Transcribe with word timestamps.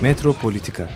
Metropolitika 0.00 0.88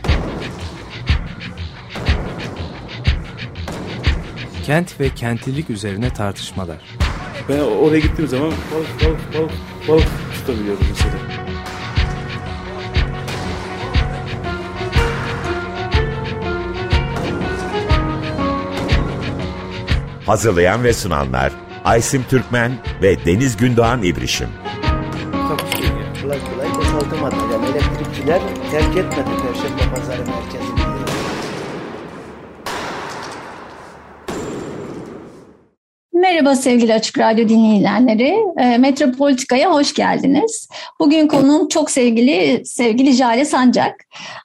Kent 4.67 5.01
ve 5.01 5.15
kentlilik 5.15 5.71
üzerine 5.71 6.13
tartışmalar. 6.13 6.77
Ben 7.49 7.59
oraya 7.59 7.99
gittiğim 7.99 8.31
zaman 8.31 8.53
balık 8.75 9.05
balık 9.05 9.35
balık 9.35 9.53
balık 9.89 10.09
tutabiliyorum 10.35 10.87
mesela. 10.89 11.15
Hazırlayan 20.27 20.85
ve 20.85 20.93
sunanlar 20.93 21.53
Aysim 21.85 22.25
Türkmen 22.31 22.73
ve 23.03 23.25
Deniz 23.25 23.57
Gündoğan 23.57 24.03
İbrişim. 24.03 24.49
Kolay 26.23 26.39
kolay 26.53 26.75
boşaltamadı. 26.79 27.37
Yani 27.53 27.67
elektrikçiler 27.67 28.41
terk 28.75 28.97
etmedi 28.97 29.31
Perşembe 29.43 29.95
Pazarı 29.95 30.19
merkezini. 30.19 31.05
Merhaba 36.13 36.57
sevgili 36.57 36.95
Açık 36.95 37.19
Radyo 37.19 37.49
dinleyenleri. 37.49 38.37
E, 38.59 38.79
Metropolitika'ya 38.79 39.73
hoş 39.73 39.95
geldiniz. 39.95 40.69
Bugün 41.01 41.27
konuğum 41.27 41.69
çok 41.69 41.91
sevgili 41.91 42.63
sevgili 42.65 43.13
Jale 43.13 43.45
Sancak. 43.45 43.95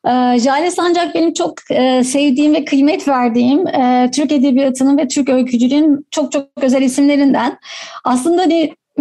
E, 0.06 0.40
Jale 0.40 0.72
Sancak 0.72 1.16
benim 1.16 1.34
çok 1.34 1.54
e, 1.72 2.04
sevdiğim 2.04 2.54
ve 2.54 2.66
kıymet 2.66 3.08
verdiğim 3.08 3.68
e, 3.68 4.12
Türk 4.16 4.32
Edebiyatı'nın 4.32 4.98
ve 4.98 5.08
Türk 5.08 5.30
öykücülüğün 5.30 6.08
çok 6.12 6.32
çok 6.32 6.48
özel 6.62 6.82
isimlerinden. 6.82 7.58
Aslında 8.04 8.50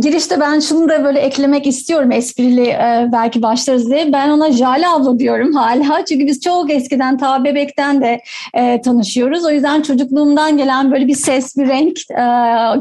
girişte 0.00 0.40
ben 0.40 0.60
şunu 0.60 0.88
da 0.88 1.04
böyle 1.04 1.18
eklemek 1.18 1.66
istiyorum 1.66 2.12
esprili 2.12 2.66
e, 2.66 3.08
belki 3.12 3.42
başlarız 3.42 3.90
diye. 3.90 4.12
Ben 4.12 4.28
ona 4.28 4.52
Jale 4.52 4.88
abla 4.88 5.18
diyorum 5.18 5.52
hala. 5.52 6.04
Çünkü 6.08 6.26
biz 6.26 6.40
çok 6.40 6.70
eskiden 6.70 7.18
ta 7.18 7.44
bebekten 7.44 8.02
de 8.02 8.20
e, 8.54 8.80
tanışıyoruz. 8.80 9.44
O 9.44 9.50
yüzden 9.50 9.82
çocukluğumdan 9.82 10.56
gelen 10.56 10.92
böyle 10.92 11.06
bir 11.06 11.14
ses, 11.14 11.56
bir 11.56 11.68
renk 11.68 11.98
e, 12.10 12.24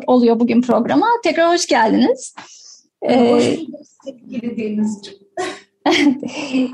oluyor 0.07 0.39
bugün 0.39 0.61
programa. 0.61 1.07
Tekrar 1.23 1.53
hoş 1.53 1.65
geldiniz. 1.65 2.35
E, 3.01 3.31
hoş 3.31 3.57
bulduk 3.57 3.81
sevgili 4.05 4.57
Denizciğim. 4.57 5.26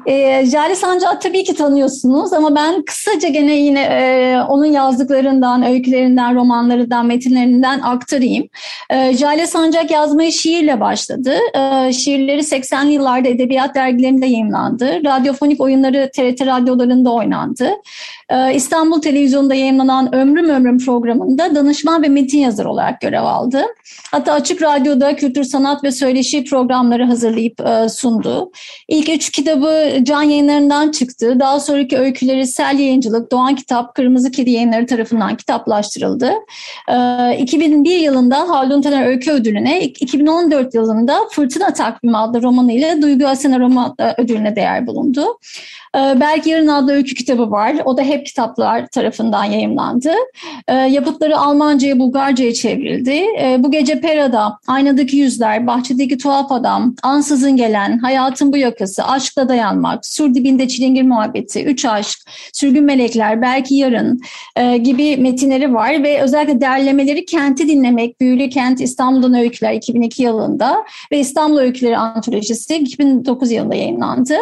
E, 0.06 0.46
Jale 0.46 0.76
Sancağı 0.76 1.20
tabii 1.20 1.44
ki 1.44 1.56
tanıyorsunuz 1.56 2.34
ama 2.34 2.56
ben 2.56 2.86
kısaca 2.86 3.30
gene 3.30 3.56
yine 3.56 3.82
e, 3.82 4.38
onun 4.50 4.66
yazdıklarından, 4.66 5.64
öykülerinden, 5.64 6.36
romanlarından, 6.36 7.06
metinlerinden 7.06 7.80
aktarayım. 7.80 8.48
E, 8.90 9.14
Jale 9.14 9.48
Sancak 9.48 9.92
yazmaya 9.92 10.32
şiirle 10.32 10.80
başladı. 10.80 11.34
E, 11.54 11.94
şiirleri 11.94 12.42
80'li 12.42 12.92
yıllarda 12.92 13.30
edebiyat 13.30 13.76
dergilerinde 13.76 14.26
yayınlandı. 14.26 15.04
Radyofonik 15.06 15.62
oyunları 15.62 16.10
TRT 16.16 16.42
radyolarında 16.42 17.14
oynandı. 17.14 17.70
E, 18.30 18.54
İstanbul 18.54 19.02
Televizyonu'nda 19.02 19.56
yayınlanan 19.56 20.16
Ömrüm 20.16 20.50
Ömrüm 20.50 20.80
programında 20.80 21.56
danışman 21.56 22.04
ve 22.04 22.08
metin 22.08 22.40
yazarı 22.40 22.70
olarak 22.70 23.02
görev 23.02 23.24
aldı. 23.24 23.66
Hatta 24.12 24.34
Açık 24.34 24.62
Radyo'da 24.62 25.16
kültür, 25.16 25.44
sanat 25.44 25.84
ve 25.84 25.92
söyleşi 25.92 26.44
programları 26.44 27.04
hazırlayıp 27.04 27.62
e, 27.62 27.90
sundu. 27.90 28.52
İlk 28.88 29.03
üç 29.10 29.30
kitabı 29.30 30.04
Can 30.04 30.22
Yayınları'ndan 30.22 30.92
çıktı. 30.92 31.40
Daha 31.40 31.60
sonraki 31.60 31.98
öyküleri 31.98 32.48
Sel 32.48 32.80
Yayıncılık, 32.80 33.32
Doğan 33.32 33.56
Kitap, 33.56 33.96
Kırmızı 33.96 34.32
Kedi 34.32 34.52
Yayınları 34.52 34.86
tarafından 34.88 35.38
kitaplaştırıldı. 35.38 36.32
E, 36.90 37.38
2001 37.38 37.98
yılında 38.00 38.50
Haldun 38.50 38.82
Taner 38.82 39.08
Öykü 39.08 39.32
Ödülü'ne, 39.32 39.82
2014 39.82 40.74
yılında 40.74 41.18
Fırtına 41.32 41.74
Takvimi 41.74 42.18
adlı 42.18 42.42
romanıyla 42.42 43.02
Duygu 43.02 43.28
Asena 43.28 43.60
Roman 43.60 43.96
Ödülü'ne 44.18 44.56
değer 44.56 44.88
bulundu. 44.88 45.26
E, 45.96 46.00
Belki 46.20 46.50
Yarın 46.50 46.68
adlı 46.68 46.92
öykü 46.92 47.16
kitabı 47.16 47.52
var. 47.52 47.76
O 47.86 47.98
da 47.98 48.02
hep 48.02 48.26
kitaplar 48.26 48.88
tarafından 48.88 49.44
yayımlandı. 49.44 50.12
E, 50.68 50.74
yapıtları 50.74 51.38
Almanca'ya, 51.38 52.00
Bulgarca'ya 52.00 52.54
çevrildi. 52.54 53.26
E, 53.42 53.56
bu 53.60 53.72
gece 53.72 54.02
Pera'da, 54.02 54.60
Aynadaki 54.68 55.18
Yüzler, 55.18 55.68
Bahçedeki 55.68 56.18
Tuhaf 56.18 56.52
Adam, 56.52 56.96
Ansızın 57.04 57.56
Gelen, 57.58 57.98
Hayatın 57.98 58.54
Bu 58.54 58.58
Yakası, 58.58 59.04
Aşkla 59.04 59.50
Dayanmak, 59.50 60.06
Sur 60.06 60.34
Dibinde 60.34 60.68
Çilingir 60.68 61.04
Muhabbeti, 61.04 61.64
Üç 61.64 61.86
Aşk, 61.86 62.20
Sürgün 62.54 62.84
Melekler, 62.84 63.42
Belki 63.42 63.76
Yarın 63.76 64.22
e, 64.56 64.78
gibi 64.78 65.18
metinleri 65.18 65.74
var 65.74 66.04
ve 66.04 66.22
özellikle 66.22 66.62
derlemeleri 66.62 67.26
Kenti 67.26 67.68
Dinlemek, 67.68 68.22
Büyülü 68.22 68.50
Kent 68.50 68.82
İstanbul'dan 68.82 69.34
Öyküler 69.34 69.74
2002 69.74 70.24
yılında 70.24 70.84
ve 71.12 71.20
İstanbul 71.20 71.58
Öyküleri 71.58 71.98
Antolojisi 71.98 72.76
2009 72.76 73.52
yılında 73.52 73.76
yayınlandı. 73.76 74.36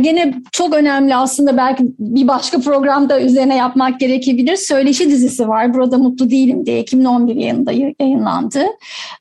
Gene 0.00 0.34
çok 0.52 0.74
önemli 0.74 1.16
aslında 1.16 1.56
belki 1.56 1.84
bir 1.98 2.28
başka 2.28 2.60
programda 2.60 3.20
üzerine 3.20 3.56
yapmak 3.56 4.00
gerekebilir. 4.00 4.56
Söyleşi 4.56 5.10
dizisi 5.10 5.48
var. 5.48 5.74
Burada 5.74 5.98
Mutlu 5.98 6.30
Değilim 6.30 6.66
diye 6.66 6.80
2011 6.80 7.36
yılında 7.36 7.72
yayınlandı. 7.72 8.62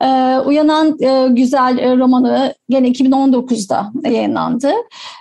Ee, 0.01 0.37
Uyanan 0.45 0.97
e, 0.99 1.27
Güzel 1.29 1.77
e, 1.77 1.97
romanı 1.97 2.53
gene 2.69 2.87
2019'da 2.87 3.91
yayınlandı. 4.09 4.71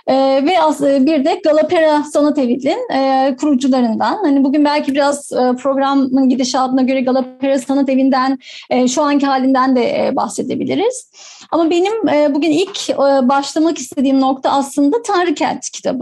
Ee, 0.07 0.41
ve 0.45 0.53
e, 0.87 1.05
bir 1.05 1.25
de 1.25 1.41
Galapera 1.43 2.03
Sanat 2.03 2.37
Evi'nin 2.37 3.35
kurucularından. 3.35 4.17
Hani 4.23 4.43
bugün 4.43 4.65
belki 4.65 4.93
biraz 4.93 5.29
programın 5.57 6.29
gidişatına 6.29 6.81
göre 6.81 7.01
Galapera 7.01 7.59
Sanat 7.59 7.89
Evi'nden 7.89 8.39
şu 8.87 9.01
anki 9.01 9.25
halinden 9.25 9.75
de 9.75 10.11
bahsedebiliriz. 10.15 11.11
Ama 11.51 11.69
benim 11.69 11.93
bugün 12.35 12.51
ilk 12.51 12.97
başlamak 13.29 13.77
istediğim 13.77 14.21
nokta 14.21 14.51
aslında 14.51 15.01
Tanrı 15.01 15.33
Kent 15.33 15.69
kitabı. 15.69 15.94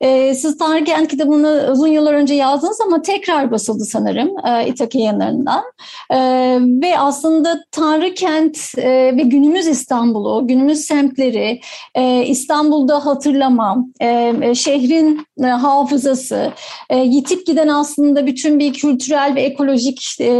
E, 0.00 0.34
siz 0.34 0.58
Tanrı 0.58 0.84
Kent 0.84 1.08
kitabını 1.08 1.68
uzun 1.72 1.86
yıllar 1.86 2.14
önce 2.14 2.34
yazdınız 2.34 2.80
ama 2.80 3.02
tekrar 3.02 3.50
basıldı 3.50 3.84
sanırım 3.84 4.46
e, 4.46 4.66
İtaki 4.66 4.98
yayınlarından. 4.98 5.64
E, 6.10 6.18
ve 6.60 6.98
aslında 6.98 7.64
Tanrı 7.72 8.14
Kent 8.14 8.58
e, 8.78 9.16
ve 9.16 9.22
günümüz 9.22 9.66
İstanbul'u, 9.66 10.46
günümüz 10.46 10.80
semtleri, 10.80 11.60
e, 11.94 12.24
İstanbul'da 12.26 13.06
hatırlama, 13.06 13.84
e, 14.00 14.54
şehrin 14.54 15.26
e, 15.44 15.46
hafızası, 15.46 16.52
e, 16.90 16.98
yitip 16.98 17.46
giden 17.46 17.68
aslında 17.68 18.26
bütün 18.26 18.58
bir 18.58 18.72
kültürel 18.72 19.34
ve 19.34 19.42
ekolojik 19.42 20.20
e, 20.20 20.32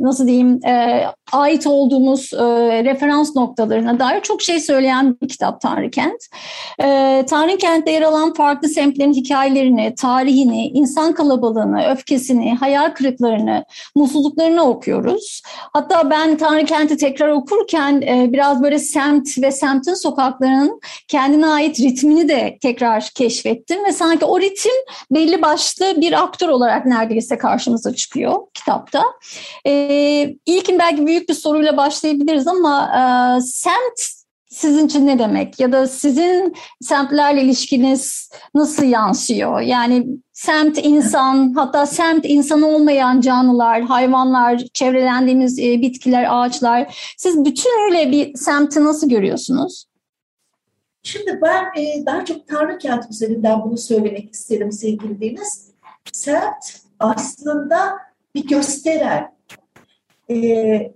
nasıl 0.00 0.26
diyeyim 0.26 0.66
e, 0.66 1.04
ait 1.32 1.66
olduğumuz 1.66 2.32
e, 2.34 2.44
referans 2.84 3.36
noktalarına 3.36 3.98
dair 3.98 4.20
çok 4.20 4.42
şey 4.42 4.60
söyleyen 4.60 5.16
bir 5.22 5.28
kitap 5.28 5.60
Tanrı 5.60 5.90
Kent. 5.90 6.26
E, 6.82 7.24
Tanrı 7.30 7.56
Kent'te 7.58 7.90
yer 7.90 8.02
alan 8.02 8.29
farklı 8.34 8.68
semtlerin 8.68 9.12
hikayelerini, 9.12 9.94
tarihini, 9.94 10.66
insan 10.66 11.12
kalabalığını, 11.12 11.92
öfkesini, 11.92 12.54
hayal 12.54 12.90
kırıklarını, 12.90 13.64
mutsuzluklarını 13.94 14.62
okuyoruz. 14.62 15.42
Hatta 15.72 16.10
ben 16.10 16.36
Tanrı 16.36 16.64
Kent'i 16.64 16.96
tekrar 16.96 17.28
okurken 17.28 18.02
e, 18.02 18.32
biraz 18.32 18.62
böyle 18.62 18.78
semt 18.78 19.38
ve 19.42 19.52
semtin 19.52 19.94
sokaklarının 19.94 20.80
kendine 21.08 21.46
ait 21.46 21.80
ritmini 21.80 22.28
de 22.28 22.58
tekrar 22.62 23.10
keşfettim 23.14 23.84
ve 23.84 23.92
sanki 23.92 24.24
o 24.24 24.40
ritim 24.40 24.72
belli 25.10 25.42
başlı 25.42 26.00
bir 26.00 26.22
aktör 26.22 26.48
olarak 26.48 26.86
neredeyse 26.86 27.38
karşımıza 27.38 27.94
çıkıyor 27.94 28.36
kitapta. 28.54 29.04
E, 29.66 29.72
ilkin 30.46 30.78
belki 30.78 31.06
büyük 31.06 31.28
bir 31.28 31.34
soruyla 31.34 31.76
başlayabiliriz 31.76 32.46
ama 32.46 32.90
e, 33.38 33.40
semt 33.40 34.19
sizin 34.50 34.86
için 34.86 35.06
ne 35.06 35.18
demek? 35.18 35.60
Ya 35.60 35.72
da 35.72 35.86
sizin 35.86 36.54
semtlerle 36.80 37.42
ilişkiniz 37.42 38.30
nasıl 38.54 38.84
yansıyor? 38.84 39.60
Yani 39.60 40.06
semt 40.32 40.78
insan, 40.82 41.52
hatta 41.54 41.86
semt 41.86 42.24
insan 42.24 42.62
olmayan 42.62 43.20
canlılar, 43.20 43.82
hayvanlar, 43.82 44.62
çevrelendiğimiz 44.74 45.58
e, 45.58 45.80
bitkiler, 45.80 46.26
ağaçlar. 46.28 47.12
Siz 47.16 47.44
bütünüyle 47.44 48.10
bir 48.10 48.34
semti 48.34 48.84
nasıl 48.84 49.08
görüyorsunuz? 49.08 49.84
Şimdi 51.02 51.40
ben 51.42 51.64
e, 51.82 52.06
daha 52.06 52.24
çok 52.24 52.48
Tanrı 52.48 52.78
Kent 52.78 53.10
üzerinden 53.10 53.62
bunu 53.62 53.78
söylemek 53.78 54.34
isterim 54.34 54.72
sevgili 54.72 55.20
Deniz. 55.20 55.70
Semt 56.12 56.64
aslında 56.98 57.98
bir 58.34 58.48
gösteren, 58.48 59.32
e, 60.30 60.36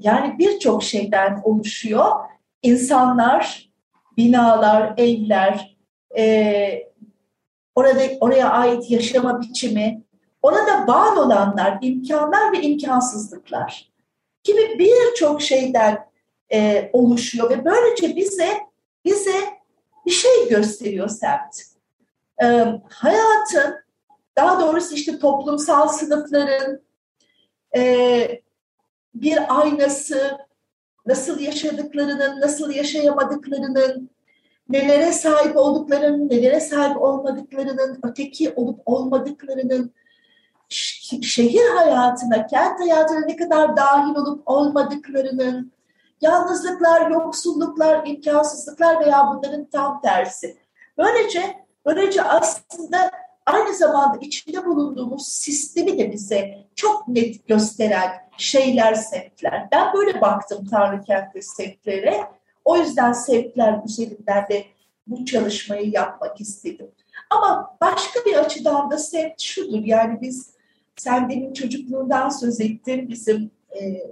yani 0.00 0.38
birçok 0.38 0.82
şeyden 0.82 1.40
oluşuyor 1.44 2.10
insanlar, 2.64 3.70
binalar, 4.16 4.94
evler, 4.96 5.76
e, 6.16 6.92
orada 7.74 8.00
oraya 8.20 8.50
ait 8.50 8.90
yaşama 8.90 9.40
biçimi, 9.40 10.02
orada 10.42 10.86
var 10.86 11.16
olanlar, 11.16 11.78
imkanlar 11.82 12.52
ve 12.52 12.62
imkansızlıklar 12.62 13.92
gibi 14.44 14.78
birçok 14.78 15.42
şeyden 15.42 16.06
e, 16.52 16.90
oluşuyor 16.92 17.50
ve 17.50 17.64
böylece 17.64 18.16
bize 18.16 18.60
bize 19.04 19.40
bir 20.06 20.10
şey 20.10 20.48
gösteriyor 20.48 21.08
semt. 21.08 21.56
E, 22.42 22.46
hayatın, 22.90 23.74
daha 24.36 24.60
doğrusu 24.60 24.94
işte 24.94 25.18
toplumsal 25.18 25.88
sınıfların 25.88 26.80
e, 27.76 28.42
bir 29.14 29.60
aynası, 29.60 30.38
nasıl 31.06 31.40
yaşadıklarının, 31.40 32.40
nasıl 32.40 32.70
yaşayamadıklarının, 32.70 34.10
nelere 34.68 35.12
sahip 35.12 35.56
olduklarının, 35.56 36.30
nelere 36.30 36.60
sahip 36.60 37.02
olmadıklarının, 37.02 38.00
öteki 38.02 38.52
olup 38.56 38.80
olmadıklarının, 38.86 39.92
şehir 41.22 41.68
hayatına, 41.76 42.46
kent 42.46 42.80
hayatına 42.80 43.20
ne 43.26 43.36
kadar 43.36 43.76
dahil 43.76 44.14
olup 44.14 44.42
olmadıklarının, 44.46 45.72
yalnızlıklar, 46.20 47.10
yoksulluklar, 47.10 48.06
imkansızlıklar 48.06 49.00
veya 49.00 49.28
bunların 49.28 49.64
tam 49.64 50.00
tersi. 50.00 50.56
Böylece, 50.98 51.64
böylece 51.86 52.22
aslında 52.22 53.10
aynı 53.46 53.74
zamanda 53.74 54.18
içinde 54.20 54.66
bulunduğumuz 54.66 55.28
sistemi 55.28 55.98
de 55.98 56.12
bize 56.12 56.66
çok 56.74 57.08
net 57.08 57.48
gösteren 57.48 58.10
şeyler, 58.38 58.94
semtler. 58.94 59.68
Ben 59.72 59.94
böyle 59.94 60.20
baktım 60.20 60.66
Tanrı 60.70 61.02
Kent'te 61.02 61.42
semtlere. 61.42 62.24
O 62.64 62.76
yüzden 62.76 63.12
semtler 63.12 63.80
üzerinden 63.84 64.48
de 64.48 64.64
bu 65.06 65.24
çalışmayı 65.24 65.90
yapmak 65.90 66.40
istedim. 66.40 66.90
Ama 67.30 67.76
başka 67.80 68.20
bir 68.24 68.34
açıdan 68.34 68.90
da 68.90 68.98
semt 68.98 69.40
şudur. 69.40 69.84
Yani 69.84 70.20
biz 70.20 70.54
sen 70.96 71.30
demin 71.30 71.52
çocukluğundan 71.52 72.28
söz 72.28 72.60
ettin 72.60 73.08
bizim 73.08 73.50
e, 73.80 74.02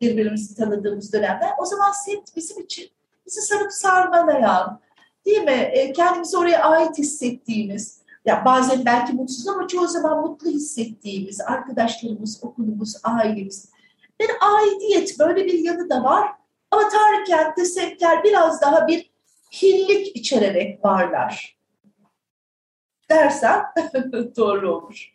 birbirimizi 0.00 0.54
tanıdığımız 0.56 1.12
dönemler. 1.12 1.50
O 1.58 1.64
zaman 1.64 1.92
semt 1.92 2.36
bizim 2.36 2.62
için 2.62 2.90
bizi 3.26 3.40
sarıp 3.40 3.72
sarmalayan, 3.72 4.80
değil 5.26 5.42
mi? 5.42 5.70
E, 5.72 5.92
kendimizi 5.92 6.36
oraya 6.36 6.64
ait 6.64 6.98
hissettiğimiz, 6.98 8.01
ya 8.24 8.44
bazen 8.44 8.84
belki 8.84 9.12
mutsuz 9.12 9.48
ama 9.48 9.68
çoğu 9.68 9.88
zaman 9.88 10.20
mutlu 10.20 10.50
hissettiğimiz 10.50 11.40
arkadaşlarımız, 11.40 12.44
okulumuz, 12.44 12.96
ailemiz. 13.02 13.72
Bir 14.20 14.30
aidiyet 14.40 15.18
böyle 15.18 15.46
bir 15.46 15.58
yanı 15.58 15.90
da 15.90 16.04
var. 16.04 16.32
Ama 16.70 16.88
Tanrı 16.88 17.24
kentte 17.24 17.64
semtler 17.64 18.24
biraz 18.24 18.62
daha 18.62 18.86
bir 18.86 19.10
hillik 19.62 20.16
içererek 20.16 20.84
varlar. 20.84 21.58
Dersem 23.10 23.64
doğru 24.36 24.76
olur. 24.76 25.12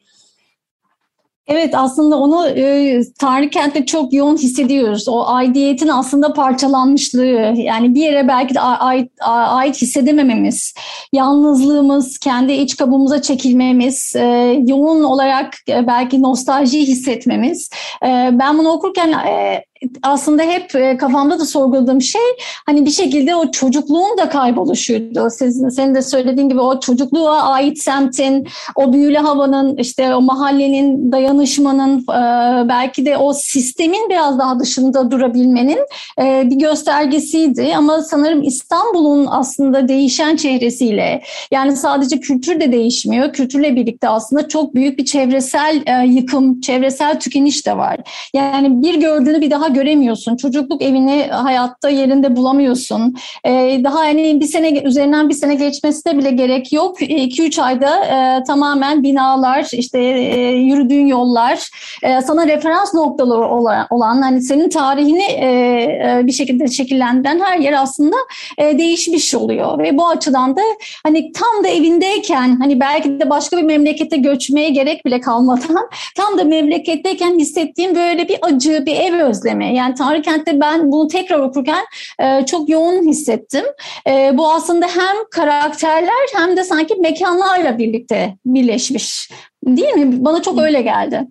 Evet 1.48 1.76
aslında 1.76 2.20
onu 2.20 2.48
e, 2.48 3.02
Tanrı 3.20 3.50
Kent'te 3.50 3.86
çok 3.86 4.14
yoğun 4.14 4.38
hissediyoruz. 4.38 5.08
O 5.08 5.28
aidiyetin 5.28 5.88
aslında 5.88 6.34
parçalanmışlığı 6.34 7.54
yani 7.56 7.96
bir 7.96 8.02
yere 8.02 8.28
belki 8.28 8.56
de 8.56 8.60
ait, 8.60 9.12
ait 9.22 9.82
hissedemememiz, 9.82 10.74
yalnızlığımız, 11.14 12.18
kendi 12.18 12.54
iç 12.54 12.78
kabuğumuza 12.78 13.22
çekilmemiz, 13.22 14.16
e, 14.16 14.24
yoğun 14.68 15.04
olarak 15.04 15.54
e, 15.70 15.88
belki 15.88 16.22
nostalji 16.22 16.80
hissetmemiz. 16.80 17.70
E, 18.04 18.30
ben 18.32 18.58
bunu 18.58 18.70
okurken 18.70 19.12
e, 19.12 19.64
aslında 20.04 20.44
hep 20.44 20.76
e, 20.76 20.98
kafamda 20.98 21.40
da 21.40 21.46
sorguladığım 21.46 22.02
şey 22.02 22.22
hani 22.66 22.86
bir 22.86 22.92
şekilde 22.92 23.36
o 23.36 23.52
çocukluğun 23.52 24.18
da 24.18 24.30
kayboluşuydu. 24.30 25.30
Sizin, 25.30 25.70
senin 25.70 25.96
de 25.96 26.02
söylediğin 26.02 26.50
gibi 26.50 26.62
o 26.62 26.80
çocukluğa 26.80 27.42
ait 27.42 27.84
semtin, 27.84 28.48
o 28.76 28.94
büyülü 28.94 29.18
havanın, 29.18 29.78
işte 29.78 30.16
o 30.16 30.22
mahallenin, 30.22 31.12
dayanışmanın, 31.12 32.00
e, 32.00 32.70
belki 32.70 33.06
de 33.06 33.18
o 33.18 33.34
sistemin 33.34 34.10
biraz 34.10 34.40
daha 34.40 34.60
dışında 34.60 35.12
durabilmenin 35.12 35.80
e, 36.22 36.44
bir 36.50 36.56
göstergesiydi. 36.56 37.74
Ama 37.78 38.02
sanırım 38.02 38.44
İstanbul'un 38.44 39.28
aslında 39.30 39.88
değişen 39.88 40.36
çehresiyle 40.36 41.22
yani 41.52 41.76
sadece 41.76 42.20
kültür 42.20 42.60
de 42.60 42.72
değişmiyor. 42.72 43.34
Kültürle 43.34 43.76
birlikte 43.76 44.10
aslında 44.10 44.48
çok 44.48 44.76
büyük 44.76 45.00
bir 45.00 45.06
çevresel 45.06 45.84
yıkım, 46.08 46.62
çevresel 46.62 47.20
tükeniş 47.20 47.66
de 47.66 47.78
var. 47.78 47.98
Yani 48.34 48.84
bir 48.84 48.96
gördüğünü 48.96 49.42
bir 49.42 49.52
daha 49.52 49.67
daha 49.68 49.76
göremiyorsun. 49.76 50.36
Çocukluk 50.36 50.82
evini 50.82 51.28
hayatta 51.32 51.90
yerinde 51.90 52.36
bulamıyorsun. 52.36 53.16
Ee, 53.46 53.82
daha 53.84 54.00
hani 54.00 54.40
bir 54.40 54.46
sene 54.46 54.82
üzerinden 54.82 55.30
bir 55.30 55.34
sene 55.34 55.56
geçmesine 55.56 56.18
bile 56.18 56.32
gerek 56.32 56.74
yok. 56.74 57.02
2-3 57.02 57.62
ayda 57.62 58.06
e, 58.06 58.44
tamamen 58.44 59.04
binalar, 59.04 59.68
işte 59.72 60.00
e, 60.00 60.52
yürüdüğün 60.52 61.06
yollar, 61.06 61.70
e, 62.04 62.22
sana 62.22 62.48
referans 62.48 62.94
noktaları 62.94 63.48
olan, 63.90 64.22
hani 64.22 64.42
senin 64.42 64.70
tarihini 64.70 65.24
e, 65.24 65.48
e, 65.48 66.22
bir 66.24 66.32
şekilde 66.32 66.68
şekillendiren 66.68 67.40
her 67.40 67.58
yer 67.58 67.74
aslında 67.74 68.16
e, 68.58 68.78
değişmiş 68.78 69.36
oluyor. 69.36 69.80
Ve 69.80 69.98
bu 69.98 70.08
açıdan 70.08 70.56
da 70.56 70.62
hani 71.04 71.32
tam 71.32 71.64
da 71.64 71.68
evindeyken 71.68 72.58
hani 72.62 72.80
belki 72.80 73.20
de 73.20 73.30
başka 73.30 73.58
bir 73.58 73.64
memlekete 73.64 74.18
göçmeye 74.18 74.70
gerek 74.70 75.06
bile 75.06 75.22
kalmadan 75.22 75.90
tam 76.16 76.38
da 76.38 76.44
memleketteyken 76.44 77.40
hissettiğim 77.40 77.96
böyle 77.96 78.30
bir 78.30 78.38
acı, 78.42 78.86
bir 78.86 78.96
ev 78.96 79.14
özlemi 79.14 79.57
izleme. 79.58 79.76
Yani 79.76 79.96
Tanrı 79.96 80.22
Kent'te 80.22 80.60
ben 80.60 80.92
bunu 80.92 81.08
tekrar 81.08 81.40
okurken 81.40 81.86
e, 82.20 82.46
çok 82.46 82.70
yoğun 82.70 83.08
hissettim. 83.08 83.66
E, 84.08 84.38
bu 84.38 84.52
aslında 84.52 84.88
hem 84.88 85.16
karakterler 85.32 86.28
hem 86.36 86.58
de 86.58 86.64
sanki 86.64 86.96
mekanlarla 86.96 87.78
birlikte 87.78 88.38
birleşmiş. 88.46 89.32
Değil 89.66 89.94
mi? 89.94 90.26
Bana 90.26 90.42
çok 90.42 90.60
öyle 90.60 90.82
geldi. 90.82 91.28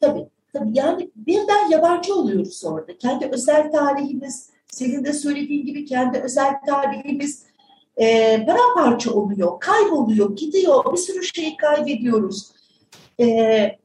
Tabii. 0.00 0.26
Tabii 0.52 0.70
yani 0.72 1.10
birden 1.16 1.70
yabancı 1.70 2.14
oluyoruz 2.14 2.64
orada. 2.64 2.98
Kendi 2.98 3.26
özel 3.32 3.72
tarihimiz, 3.72 4.50
senin 4.66 5.04
de 5.04 5.12
söylediğin 5.12 5.66
gibi 5.66 5.84
kendi 5.84 6.18
özel 6.18 6.54
tarihimiz 6.66 7.42
e, 7.96 8.46
paramparça 8.46 9.12
oluyor, 9.12 9.60
kayboluyor, 9.60 10.36
gidiyor. 10.36 10.92
Bir 10.92 10.98
sürü 10.98 11.24
şeyi 11.24 11.56
kaybediyoruz. 11.56 12.50
E, 13.20 13.26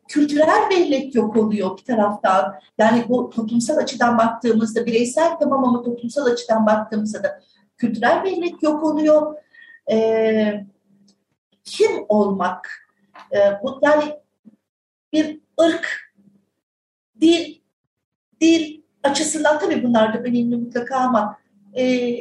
kültürel 0.07 0.69
bellek 0.69 1.15
yok 1.15 1.35
oluyor 1.37 1.77
bir 1.77 1.83
taraftan. 1.83 2.59
Yani 2.77 3.05
bu 3.09 3.29
toplumsal 3.29 3.77
açıdan 3.77 4.17
baktığımızda 4.17 4.85
bireysel 4.85 5.37
tamam 5.39 5.63
ama 5.63 5.83
toplumsal 5.83 6.25
açıdan 6.25 6.65
baktığımızda 6.65 7.23
da 7.23 7.41
kültürel 7.77 8.23
bellek 8.23 8.63
yok 8.63 8.83
oluyor. 8.83 9.35
Ee, 9.91 10.65
kim 11.63 11.91
olmak? 12.09 12.69
Ee, 13.35 13.59
bu 13.63 13.79
yani 13.81 14.19
bir 15.13 15.39
ırk, 15.61 16.13
dil, 17.21 17.55
dil 18.41 18.81
açısından 19.03 19.59
tabii 19.59 19.83
bunlar 19.83 20.13
da 20.13 20.17
önemli 20.17 20.55
mutlaka 20.55 20.95
ama 20.95 21.37
e, 21.77 22.15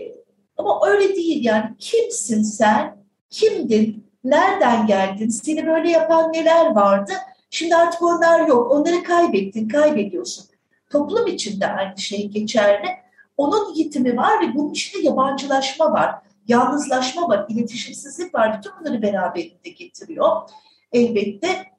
ama 0.56 0.80
öyle 0.86 1.14
değil 1.14 1.44
yani 1.44 1.74
kimsin 1.78 2.42
sen, 2.42 2.96
kimdin, 3.30 4.10
nereden 4.24 4.86
geldin, 4.86 5.28
seni 5.28 5.66
böyle 5.66 5.90
yapan 5.90 6.32
neler 6.32 6.66
vardı? 6.66 7.12
Şimdi 7.54 7.76
artık 7.76 8.02
onlar 8.02 8.48
yok. 8.48 8.70
Onları 8.70 9.02
kaybettin, 9.02 9.68
kaybediyorsun. 9.68 10.46
Toplum 10.90 11.26
içinde 11.26 11.66
aynı 11.66 11.98
şey 11.98 12.28
geçerli. 12.28 12.88
Onun 13.36 13.74
yitimi 13.74 14.16
var 14.16 14.40
ve 14.42 14.54
bunun 14.54 14.70
içinde 14.70 15.02
yabancılaşma 15.02 15.92
var. 15.92 16.14
Yalnızlaşma 16.48 17.28
var, 17.28 17.46
iletişimsizlik 17.48 18.34
var. 18.34 18.58
Bütün 18.58 18.72
bunları 18.80 19.02
beraberinde 19.02 19.70
getiriyor. 19.70 20.50
Elbette 20.92 21.72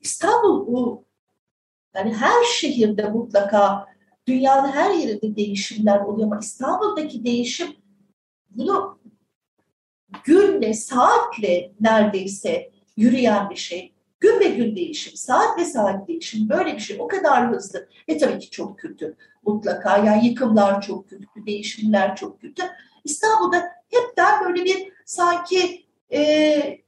İstanbul 0.00 0.66
bu 0.66 1.04
yani 1.94 2.14
her 2.14 2.44
şehirde 2.44 3.08
mutlaka 3.08 3.86
dünyanın 4.26 4.68
her 4.68 4.94
yerinde 4.94 5.36
değişimler 5.36 6.00
oluyor 6.00 6.26
ama 6.26 6.38
İstanbul'daki 6.38 7.24
değişim 7.24 7.76
bunu 8.50 8.98
günle, 10.24 10.74
saatle 10.74 11.72
neredeyse 11.80 12.70
yürüyen 12.96 13.50
bir 13.50 13.56
şey. 13.56 13.92
Gün 14.20 14.40
ve 14.40 14.48
gün 14.48 14.76
değişim, 14.76 15.16
saat 15.16 15.58
ve 15.58 15.64
saat 15.64 16.08
değişim 16.08 16.48
böyle 16.48 16.74
bir 16.74 16.80
şey 16.80 16.96
o 17.00 17.08
kadar 17.08 17.50
hızlı 17.50 17.88
ve 18.08 18.18
tabii 18.18 18.38
ki 18.38 18.50
çok 18.50 18.78
kötü 18.78 19.16
mutlaka. 19.46 19.98
Yani 19.98 20.26
yıkımlar 20.26 20.82
çok 20.82 21.08
kötü, 21.08 21.26
değişimler 21.46 22.16
çok 22.16 22.40
kötü. 22.40 22.62
İstanbul'da 23.04 23.62
hepten 23.90 24.44
böyle 24.44 24.64
bir 24.64 24.92
sanki 25.04 25.86
e, 26.12 26.78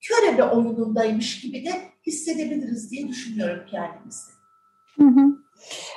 körebe 0.00 0.42
oyunundaymış 0.42 1.40
gibi 1.40 1.64
de 1.64 1.82
hissedebiliriz 2.06 2.90
diye 2.90 3.08
düşünüyorum 3.08 3.64
kendimizi. 3.70 4.32
Hı 4.96 5.04
hı. 5.04 5.43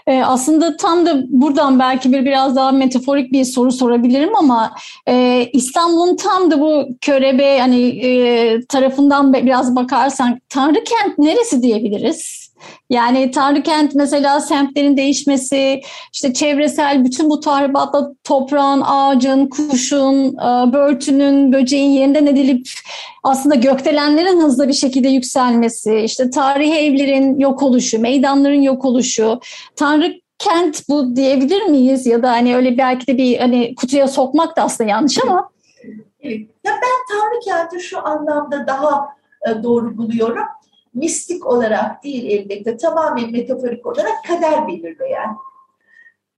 E, 0.08 0.24
aslında 0.24 0.78
tam 0.78 1.06
da 1.06 1.24
buradan 1.30 1.80
belki 1.80 2.14
bir 2.14 2.26
biraz 2.26 2.56
daha 2.56 2.72
metaforik 2.72 3.32
bir 3.32 3.46
soru 3.46 3.72
sorabilirim 3.72 4.36
ama 4.36 4.76
e, 5.08 5.46
İstanbul'un 5.54 6.16
tam 6.16 6.52
da 6.52 6.62
bu 6.62 6.88
körebe 7.02 7.60
hani 7.60 8.06
e, 8.06 8.62
tarafından 8.66 9.34
biraz 9.34 9.76
bakarsan 9.76 10.42
Tanrı 10.50 10.84
kent 10.84 11.18
neresi 11.18 11.62
diyebiliriz? 11.62 12.47
Yani 12.90 13.32
Tanrıkent 13.32 13.96
mesela 13.96 14.40
semtlerin 14.40 14.98
değişmesi, 14.98 15.82
işte 16.14 16.34
çevresel 16.34 17.06
bütün 17.06 17.30
bu 17.30 17.40
tahribatla 17.40 18.12
toprağın, 18.24 18.82
ağacın, 18.86 19.48
kuşun, 19.48 20.28
e, 20.28 20.74
börtünün, 20.74 21.54
böceğin 21.54 21.92
yeniden 21.92 22.26
edilip 22.26 22.70
aslında 23.24 23.56
gökdelenlerin 23.56 24.42
hızlı 24.42 24.68
bir 24.68 24.74
şekilde 24.74 25.08
yükselmesi, 25.08 26.00
işte 26.00 26.30
tarihi 26.30 26.74
evlerin 26.74 27.40
yok 27.40 27.64
oluşu, 27.64 28.00
meydanların 28.00 28.62
yok 28.62 28.86
oluşu, 28.86 29.40
Tanrı 29.76 30.14
kent 30.40 30.90
bu 30.90 31.16
diyebilir 31.16 31.62
miyiz 31.62 32.06
ya 32.06 32.24
da 32.24 32.32
hani 32.32 32.56
öyle 32.56 32.78
belki 32.78 33.08
de 33.08 33.18
bir 33.18 33.38
hani 33.38 33.76
kutuya 33.76 34.08
sokmak 34.08 34.58
da 34.58 34.62
aslında 34.62 34.90
yanlış 34.90 35.24
ama. 35.24 35.50
Evet. 36.22 36.40
Ya 36.64 36.74
ben 36.74 37.18
Tanrı 37.18 37.40
kenti 37.46 37.80
şu 37.80 38.08
anlamda 38.08 38.68
daha 38.68 39.08
e, 39.50 39.64
doğru 39.64 39.98
buluyorum 39.98 40.44
mistik 40.98 41.46
olarak 41.46 42.04
değil 42.04 42.26
elbette 42.40 42.78
tamamen 42.78 43.32
metaforik 43.32 43.86
olarak 43.86 44.26
kader 44.28 44.68
belirleyen. 44.68 45.36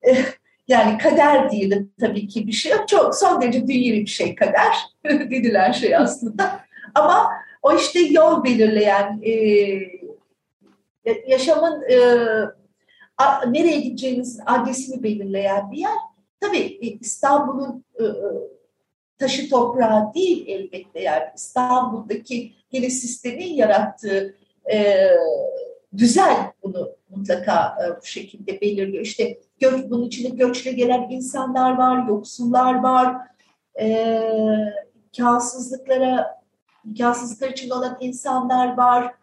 Eh, 0.02 0.26
Yani 0.70 0.98
kader 0.98 1.52
diyelim 1.52 1.92
tabii 2.00 2.28
ki 2.28 2.48
bir 2.48 2.52
şey 2.52 2.72
yok. 2.72 2.88
Çok 2.88 3.16
son 3.16 3.42
derece 3.42 3.68
dünyevi 3.68 4.02
bir 4.02 4.06
şey 4.06 4.36
kader 4.36 4.76
dediler 5.06 5.74
şey 5.74 5.96
aslında. 5.96 6.60
Ama 6.96 7.30
o 7.62 7.76
işte 7.76 8.00
yol 8.00 8.44
belirleyen, 8.44 9.22
e, 9.24 9.34
yaşamın 11.28 11.84
e, 11.90 11.98
a, 13.18 13.46
nereye 13.46 13.80
gideceğinizin 13.80 14.44
adresini 14.46 15.04
belirleyen 15.04 15.72
bir 15.72 15.78
yer. 15.78 15.98
Tabii 16.40 16.80
e, 16.82 16.88
İstanbul'un 16.88 17.86
taşı 19.20 19.50
toprağı 19.50 20.14
değil 20.14 20.44
elbette 20.48 21.02
yani 21.02 21.24
İstanbul'daki 21.36 22.54
yine 22.72 22.90
sistemin 22.90 23.54
yarattığı 23.54 24.36
e, 24.72 25.10
düzen 25.98 26.54
bunu 26.64 26.90
mutlaka 27.10 27.78
e, 27.86 28.02
bu 28.02 28.06
şekilde 28.06 28.62
belirliyor. 28.62 29.04
İşte 29.04 29.40
göç, 29.60 29.90
bunun 29.90 30.04
içinde 30.04 30.30
göçle 30.30 30.72
gelen 30.72 31.08
insanlar 31.10 31.78
var, 31.78 32.08
yoksullar 32.08 32.84
var, 32.84 33.16
e, 33.80 34.22
imkansızlıklara, 34.96 36.42
imkansızlıklar 36.86 37.50
içinde 37.50 37.74
olan 37.74 37.98
insanlar 38.00 38.78
var, 38.78 39.14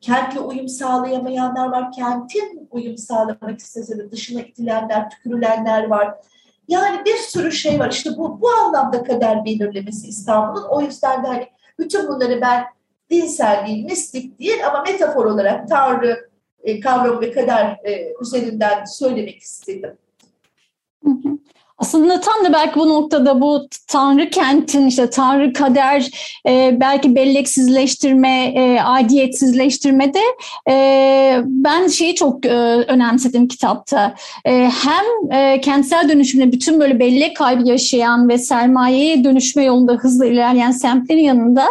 kentle 0.00 0.40
uyum 0.40 0.68
sağlayamayanlar 0.68 1.66
var, 1.68 1.92
kentin 1.92 2.68
uyum 2.70 2.98
sağlamak 2.98 3.58
istese 3.58 3.98
de 3.98 4.10
dışına 4.10 4.40
itilenler, 4.40 5.10
tükürülenler 5.10 5.86
var. 5.86 6.14
Yani 6.68 7.04
bir 7.04 7.16
sürü 7.16 7.52
şey 7.52 7.78
var. 7.78 7.90
İşte 7.90 8.10
bu, 8.16 8.40
bu 8.40 8.50
anlamda 8.50 9.04
kader 9.04 9.44
belirlemesi 9.44 10.08
İstanbul'un. 10.08 10.68
O 10.68 10.80
yüzden 10.80 11.24
de 11.24 11.26
hani 11.26 11.48
bütün 11.78 12.08
bunları 12.08 12.40
ben 12.40 12.64
dinsel 13.10 13.66
değil, 13.66 13.84
mistik 13.84 14.38
değil 14.38 14.66
ama 14.66 14.82
metafor 14.82 15.26
olarak 15.26 15.68
Tanrı 15.68 16.30
e, 16.62 16.80
kavramı 16.80 17.20
ve 17.20 17.32
kader 17.32 17.80
e, 17.84 18.12
üzerinden 18.22 18.84
söylemek 18.84 19.38
istedim. 19.38 19.98
Aslında 21.78 22.20
tam 22.20 22.44
da 22.44 22.52
belki 22.52 22.80
bu 22.80 22.88
noktada 22.88 23.40
bu 23.40 23.68
Tanrı 23.86 24.30
kentin 24.30 24.86
işte 24.86 25.10
Tanrı 25.10 25.52
kader 25.52 26.10
e, 26.48 26.76
belki 26.80 27.14
belleksizleştirme, 27.14 28.44
e, 28.46 28.80
aidiyetsizleştirmede 28.80 30.20
e, 30.68 31.40
ben 31.44 31.88
şeyi 31.88 32.14
çok 32.14 32.46
e, 32.46 32.50
önemsedim 32.88 33.48
kitapta. 33.48 34.14
E, 34.44 34.70
hem 34.84 35.32
e, 35.38 35.60
kentsel 35.60 36.08
dönüşümde 36.08 36.52
bütün 36.52 36.80
böyle 36.80 36.98
bellek 36.98 37.36
kaybı 37.36 37.68
yaşayan 37.68 38.28
ve 38.28 38.38
sermayeye 38.38 39.24
dönüşme 39.24 39.64
yolunda 39.64 39.92
hızla 39.92 40.26
ilerleyen 40.26 40.70
semtlerin 40.70 41.24
yanında 41.24 41.66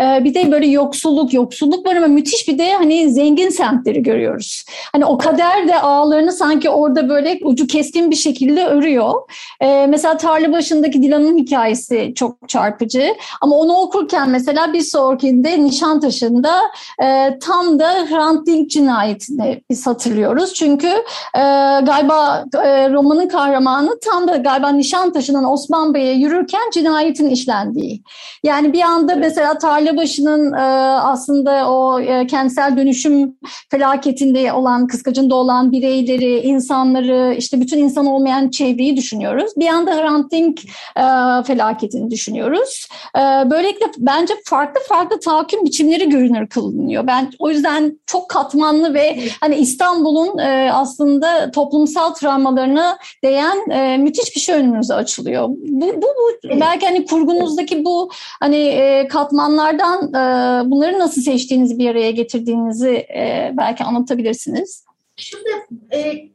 e, 0.00 0.24
bir 0.24 0.34
de 0.34 0.52
böyle 0.52 0.66
yoksulluk, 0.66 1.34
yoksulluk 1.34 1.86
var 1.86 1.96
ama 1.96 2.06
müthiş 2.06 2.48
bir 2.48 2.58
de 2.58 2.72
hani 2.72 3.10
zengin 3.10 3.48
semtleri 3.48 4.02
görüyoruz. 4.02 4.64
Hani 4.92 5.04
o 5.04 5.18
kader 5.18 5.68
de 5.68 5.80
ağlarını 5.80 6.32
sanki 6.32 6.70
orada 6.70 7.08
böyle 7.08 7.38
ucu 7.42 7.66
keskin 7.66 8.10
bir 8.10 8.16
şekilde 8.16 8.64
örüyor. 8.64 9.14
E, 9.60 9.86
mesela 9.86 10.16
tarla 10.16 10.52
başındaki 10.52 11.02
Dilan'ın 11.02 11.38
hikayesi 11.38 12.12
çok 12.14 12.48
çarpıcı. 12.48 13.14
Ama 13.40 13.56
onu 13.56 13.72
okurken 13.72 14.30
mesela 14.30 14.72
bir 14.72 14.80
sonrakinde 14.80 15.64
Nişantaşı'nda 15.64 16.60
e, 17.02 17.38
tam 17.38 17.78
da 17.78 18.06
Hrant 18.10 18.46
Dink 18.46 18.70
cinayetini 18.70 19.62
biz 19.70 19.86
hatırlıyoruz. 19.86 20.54
Çünkü 20.54 20.88
e, 21.34 21.42
galiba 21.82 22.44
e, 22.64 22.90
romanın 22.90 23.28
kahramanı 23.28 23.98
tam 24.00 24.28
da 24.28 24.36
galiba 24.36 24.68
Nişantaşı'ndan 24.68 25.52
Osman 25.52 25.94
Bey'e 25.94 26.12
yürürken 26.12 26.70
cinayetin 26.72 27.30
işlendiği. 27.30 28.02
Yani 28.44 28.72
bir 28.72 28.82
anda 28.82 29.16
mesela 29.16 29.58
Tarlabaşı'nın 29.58 30.52
e, 30.52 30.62
aslında 31.00 31.70
o 31.70 32.00
e, 32.00 32.26
kentsel 32.26 32.76
dönüşüm 32.76 33.36
felaketinde 33.70 34.52
olan, 34.52 34.86
kıskacında 34.86 35.34
olan 35.34 35.72
bireyleri, 35.72 36.38
insanları, 36.38 37.34
işte 37.38 37.60
bütün 37.60 37.78
insan 37.78 38.06
olmayan 38.06 38.48
çevreyi 38.48 38.96
düşünüyoruz. 38.96 39.37
Bir 39.56 39.68
anda 39.68 39.96
Hrant 39.96 40.32
Dink 40.32 40.64
e, 40.96 41.02
felaketini 41.46 42.10
düşünüyoruz. 42.10 42.88
E, 43.16 43.20
böylelikle 43.50 43.86
bence 43.98 44.34
farklı 44.44 44.80
farklı 44.88 45.20
tahakküm 45.20 45.64
biçimleri 45.64 46.08
görünür 46.08 46.48
kılınıyor. 46.48 47.06
Ben 47.06 47.30
o 47.38 47.50
yüzden 47.50 47.98
çok 48.06 48.30
katmanlı 48.30 48.94
ve 48.94 49.18
hani 49.40 49.56
İstanbul'un 49.56 50.38
e, 50.38 50.70
aslında 50.72 51.50
toplumsal 51.50 52.14
travmalarına 52.14 52.98
değen 53.24 53.70
e, 53.70 53.96
müthiş 53.96 54.36
bir 54.36 54.40
şey 54.40 54.54
önümüze 54.54 54.94
açılıyor. 54.94 55.48
Bu, 55.48 55.86
bu, 55.86 56.02
bu 56.02 56.60
belki 56.60 56.86
hani 56.86 57.06
kurgunuzdaki 57.06 57.84
bu 57.84 58.10
hani 58.40 58.56
e, 58.56 59.08
katmanlardan 59.08 60.08
e, 60.08 60.70
bunları 60.70 60.98
nasıl 60.98 61.22
seçtiğinizi 61.22 61.78
bir 61.78 61.90
araya 61.90 62.10
getirdiğinizi 62.10 62.90
e, 62.90 63.54
belki 63.56 63.84
anlatabilirsiniz. 63.84 64.84
Şimdi 65.16 65.50
e, 65.92 66.28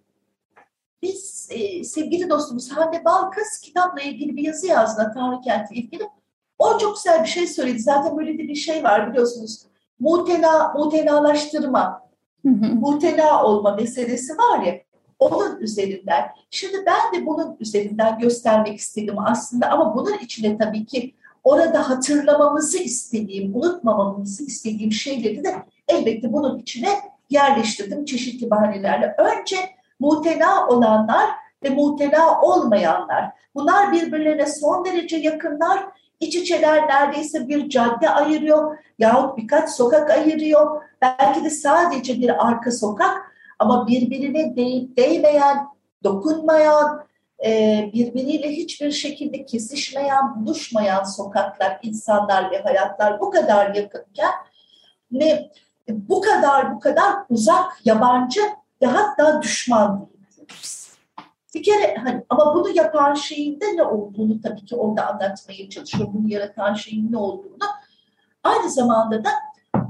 biz 1.03 1.47
e, 1.51 1.83
sevgili 1.83 2.29
dostumuz 2.29 2.71
Hande 2.71 3.05
Balkız 3.05 3.59
kitapla 3.63 4.01
ilgili 4.01 4.35
bir 4.35 4.43
yazı 4.43 4.67
yazdı 4.67 5.11
Tanrı 5.13 5.41
Kenti 5.41 5.73
ilgili. 5.75 6.03
O 6.59 6.77
çok 6.77 6.95
güzel 6.95 7.23
bir 7.23 7.27
şey 7.27 7.47
söyledi. 7.47 7.79
Zaten 7.79 8.17
böyle 8.17 8.33
de 8.33 8.43
bir 8.43 8.55
şey 8.55 8.83
var 8.83 9.09
biliyorsunuz. 9.11 9.65
Mutena, 9.99 10.73
mutenalaştırma, 10.73 12.01
mutena 12.73 13.43
olma 13.43 13.75
meselesi 13.75 14.37
var 14.37 14.63
ya 14.63 14.73
onun 15.19 15.59
üzerinden. 15.59 16.23
Şimdi 16.51 16.77
ben 16.85 17.21
de 17.21 17.25
bunun 17.25 17.57
üzerinden 17.59 18.19
göstermek 18.19 18.79
istedim 18.79 19.15
aslında 19.19 19.69
ama 19.69 19.95
bunun 19.95 20.17
içine 20.17 20.57
tabii 20.57 20.85
ki 20.85 21.13
orada 21.43 21.89
hatırlamamızı 21.89 22.77
istediğim, 22.77 23.55
unutmamamızı 23.55 24.43
istediğim 24.43 24.91
şeyleri 24.91 25.43
de 25.43 25.55
elbette 25.87 26.33
bunun 26.33 26.59
içine 26.59 26.89
yerleştirdim 27.29 28.05
çeşitli 28.05 28.49
bahanelerle. 28.49 29.15
Önce 29.17 29.57
mutena 30.03 30.67
olanlar 30.67 31.29
ve 31.63 31.69
mutena 31.69 32.41
olmayanlar. 32.41 33.31
Bunlar 33.55 33.91
birbirlerine 33.91 34.45
son 34.45 34.85
derece 34.85 35.17
yakınlar. 35.17 35.83
İç 36.19 36.35
içeler 36.35 36.87
neredeyse 36.87 37.47
bir 37.47 37.69
cadde 37.69 38.09
ayırıyor 38.09 38.77
yahut 38.99 39.37
birkaç 39.37 39.69
sokak 39.69 40.11
ayırıyor. 40.11 40.81
Belki 41.01 41.43
de 41.43 41.49
sadece 41.49 42.21
bir 42.21 42.47
arka 42.47 42.71
sokak 42.71 43.31
ama 43.59 43.87
birbirine 43.87 44.55
değip 44.55 44.97
değmeyen, 44.97 45.67
dokunmayan, 46.03 47.03
e, 47.45 47.89
birbiriyle 47.93 48.49
hiçbir 48.49 48.91
şekilde 48.91 49.45
kesişmeyen, 49.45 50.45
buluşmayan 50.45 51.03
sokaklar, 51.03 51.79
insanlar 51.83 52.51
ve 52.51 52.61
hayatlar 52.61 53.19
bu 53.19 53.31
kadar 53.31 53.75
yakınken 53.75 54.31
ne 55.11 55.49
bu 55.89 56.21
kadar 56.21 56.75
bu 56.75 56.79
kadar 56.79 57.15
uzak, 57.29 57.85
yabancı 57.85 58.41
ve 58.81 58.85
hatta 58.85 59.41
düşman 59.41 60.09
diyebiliriz. 60.35 60.93
Bir 61.55 61.63
kere 61.63 61.95
hani, 61.95 62.23
ama 62.29 62.55
bunu 62.55 62.69
yapan 62.75 63.13
şeyin 63.13 63.59
de 63.61 63.65
ne 63.75 63.83
olduğunu 63.83 64.41
tabii 64.41 64.65
ki 64.65 64.75
orada 64.75 65.07
anlatmaya 65.09 65.69
çalışıyor. 65.69 66.09
Bunu 66.13 66.29
yaratan 66.29 66.73
şeyin 66.73 67.11
ne 67.11 67.17
olduğunu. 67.17 67.57
Aynı 68.43 68.69
zamanda 68.69 69.23
da 69.23 69.29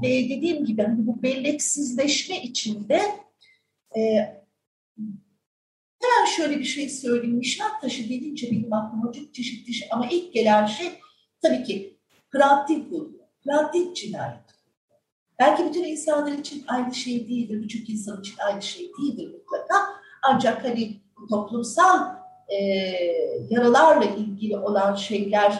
e, 0.02 0.08
dediğim 0.08 0.64
gibi 0.64 0.82
hani 0.82 1.06
bu 1.06 1.22
belleksizleşme 1.22 2.42
içinde 2.42 3.02
e, 3.96 4.00
hemen 6.02 6.26
şöyle 6.36 6.58
bir 6.58 6.64
şey 6.64 6.88
söyleyeyim. 6.88 7.40
Nişantaşı 7.40 8.08
denince 8.08 8.50
benim 8.50 8.72
aklıma 8.72 9.12
çok 9.12 9.34
çeşitli 9.34 9.74
şey 9.74 9.88
ama 9.92 10.06
ilk 10.10 10.34
gelen 10.34 10.66
şey 10.66 11.00
tabii 11.42 11.64
ki 11.64 11.98
Hrant 12.30 12.68
Dink 12.68 12.92
oluyor. 12.92 13.24
Hrant 13.46 13.74
Dink 13.74 13.96
cinayeti. 13.96 14.53
Belki 15.38 15.64
bütün 15.64 15.84
insanlar 15.84 16.32
için 16.32 16.64
aynı 16.68 16.94
şey 16.94 17.28
değildir, 17.28 17.62
birçok 17.62 17.90
insan 17.90 18.20
için 18.20 18.34
aynı 18.46 18.62
şey 18.62 18.90
değildir 18.98 19.34
mutlaka. 19.34 19.74
Ancak 20.22 20.64
hani 20.64 21.00
toplumsal 21.30 22.16
e, 22.48 22.56
yaralarla 23.50 24.04
ilgili 24.04 24.58
olan 24.58 24.94
şeylerle 24.94 25.58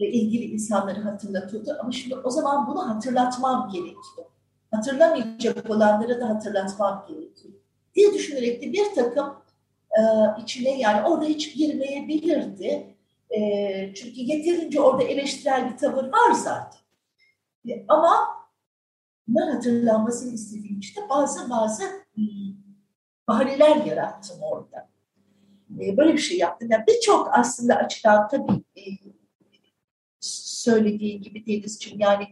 ilgili 0.00 0.44
insanları 0.44 1.00
hatırlatıyordu. 1.00 1.76
Ama 1.80 1.92
şimdi 1.92 2.16
o 2.16 2.30
zaman 2.30 2.66
bunu 2.66 2.88
hatırlatmam 2.88 3.70
gerekiyor. 3.72 4.26
Hatırlamayacak 4.70 5.70
olanları 5.70 6.20
da 6.20 6.28
hatırlatmam 6.28 7.06
gerekiyor. 7.08 7.54
Diye 7.94 8.14
düşünerek 8.14 8.62
de 8.62 8.72
bir 8.72 8.94
takım 8.94 9.34
e, 9.90 10.00
içine 10.42 10.78
yani 10.78 11.08
orada 11.08 11.24
hiç 11.24 11.54
girmeyebilirdi. 11.54 12.96
E, 13.30 13.40
çünkü 13.94 14.20
yeterince 14.20 14.80
orada 14.80 15.02
eleştirel 15.02 15.72
bir 15.72 15.78
tavır 15.78 16.04
var 16.04 16.32
zaten. 16.32 16.80
E, 17.68 17.84
ama 17.88 18.35
bunlar 19.28 19.54
hatırlanmasını 19.54 20.34
istediğim 20.34 20.78
için 20.78 21.02
de 21.02 21.08
bazı 21.08 21.50
bazı 21.50 21.84
bahaneler 23.28 23.76
yarattım 23.76 24.36
orada. 24.42 24.88
E, 25.80 25.96
böyle 25.96 26.12
bir 26.12 26.18
şey 26.18 26.38
yaptım. 26.38 26.68
Yani 26.70 26.84
Birçok 26.88 27.28
aslında 27.32 27.74
açıdan 27.74 28.28
tabii 28.28 28.52
e, 28.76 28.82
söylediği 30.20 31.20
gibi 31.20 31.46
Denizciğim 31.46 32.00
yani 32.00 32.26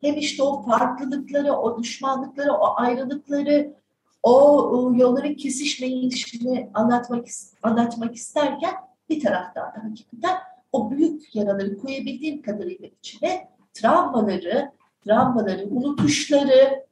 hem 0.00 0.18
işte 0.18 0.42
o 0.42 0.62
farklılıkları, 0.62 1.52
o 1.52 1.82
düşmanlıkları, 1.82 2.52
o 2.52 2.74
ayrılıkları, 2.76 3.74
o, 4.22 4.92
yolların 4.96 5.34
kesişmeyişini 5.34 6.70
anlatmak 6.74 7.26
anlatmak 7.62 8.16
isterken 8.16 8.74
bir 9.08 9.20
taraftan 9.20 9.64
da 9.64 9.84
hakikaten 9.84 10.38
o 10.72 10.90
büyük 10.90 11.34
yaraları 11.34 11.78
koyabildiğim 11.78 12.42
kadarıyla 12.42 12.88
içine 12.98 13.48
travmaları, 13.74 14.72
travmaları, 15.04 15.66
unutuşları, 15.70 16.86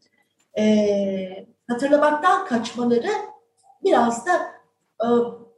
e, 0.58 1.46
hatırlamaktan 1.68 2.46
kaçmaları 2.46 3.10
biraz 3.84 4.26
da 4.26 4.32
e, 5.04 5.06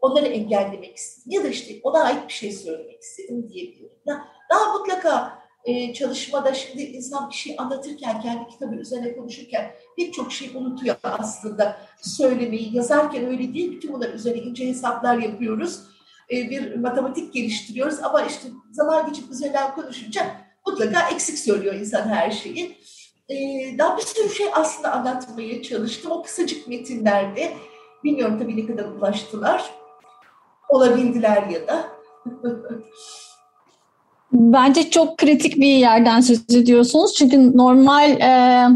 onları 0.01 0.27
engellemek 0.27 0.97
istedim 0.97 1.33
ya 1.33 1.45
da 1.45 1.49
işte 1.49 1.81
ona 1.83 2.03
ait 2.03 2.29
bir 2.29 2.33
şey 2.33 2.53
söylemek 2.53 3.03
istedim 3.03 3.49
diyebilirim. 3.49 3.91
Daha 4.51 4.79
mutlaka 4.79 5.41
e, 5.65 5.93
çalışmada 5.93 6.55
şimdi 6.55 6.83
insan 6.83 7.31
bir 7.31 7.35
şey 7.35 7.57
anlatırken, 7.59 8.21
kendi 8.21 8.51
kitabı 8.51 8.75
üzerine 8.75 9.17
konuşurken 9.17 9.71
birçok 9.99 10.33
şey 10.33 10.51
unutuyor 10.57 10.97
aslında 11.03 11.77
söylemeyi. 12.03 12.77
Yazarken 12.77 13.27
öyle 13.27 13.55
değil, 13.55 13.73
bütün 13.73 13.93
bunlar 13.93 14.11
üzerine 14.15 14.43
ince 14.43 14.69
hesaplar 14.69 15.19
yapıyoruz. 15.19 15.81
E, 16.31 16.51
bir 16.51 16.77
matematik 16.77 17.35
geliştiriyoruz 17.35 17.99
ama 18.03 18.23
işte 18.23 18.49
zaman 18.73 19.07
geçip 19.07 19.31
üzerinden 19.31 19.75
konuşunca 19.75 20.27
mutlaka 20.71 21.09
eksik 21.09 21.39
söylüyor 21.39 21.75
insan 21.75 22.09
her 22.09 22.31
şeyi. 22.31 22.77
E, 23.29 23.35
daha 23.79 23.97
bir 23.97 24.03
sürü 24.03 24.35
şey 24.35 24.47
aslında 24.53 24.93
anlatmaya 24.93 25.63
çalıştım. 25.63 26.11
O 26.11 26.23
kısacık 26.23 26.69
metinlerde, 26.69 27.53
bilmiyorum 28.05 28.39
tabii 28.39 28.57
ne 28.57 28.67
kadar 28.67 28.85
ulaştılar, 28.85 29.71
olabildiler 30.69 31.47
ya 31.47 31.67
da. 31.67 31.89
Bence 34.33 34.91
çok 34.91 35.19
kritik 35.19 35.57
bir 35.57 35.75
yerden 35.75 36.21
söz 36.21 36.55
ediyorsunuz. 36.55 37.15
Çünkü 37.15 37.57
normal 37.57 38.11
e, 38.11 38.67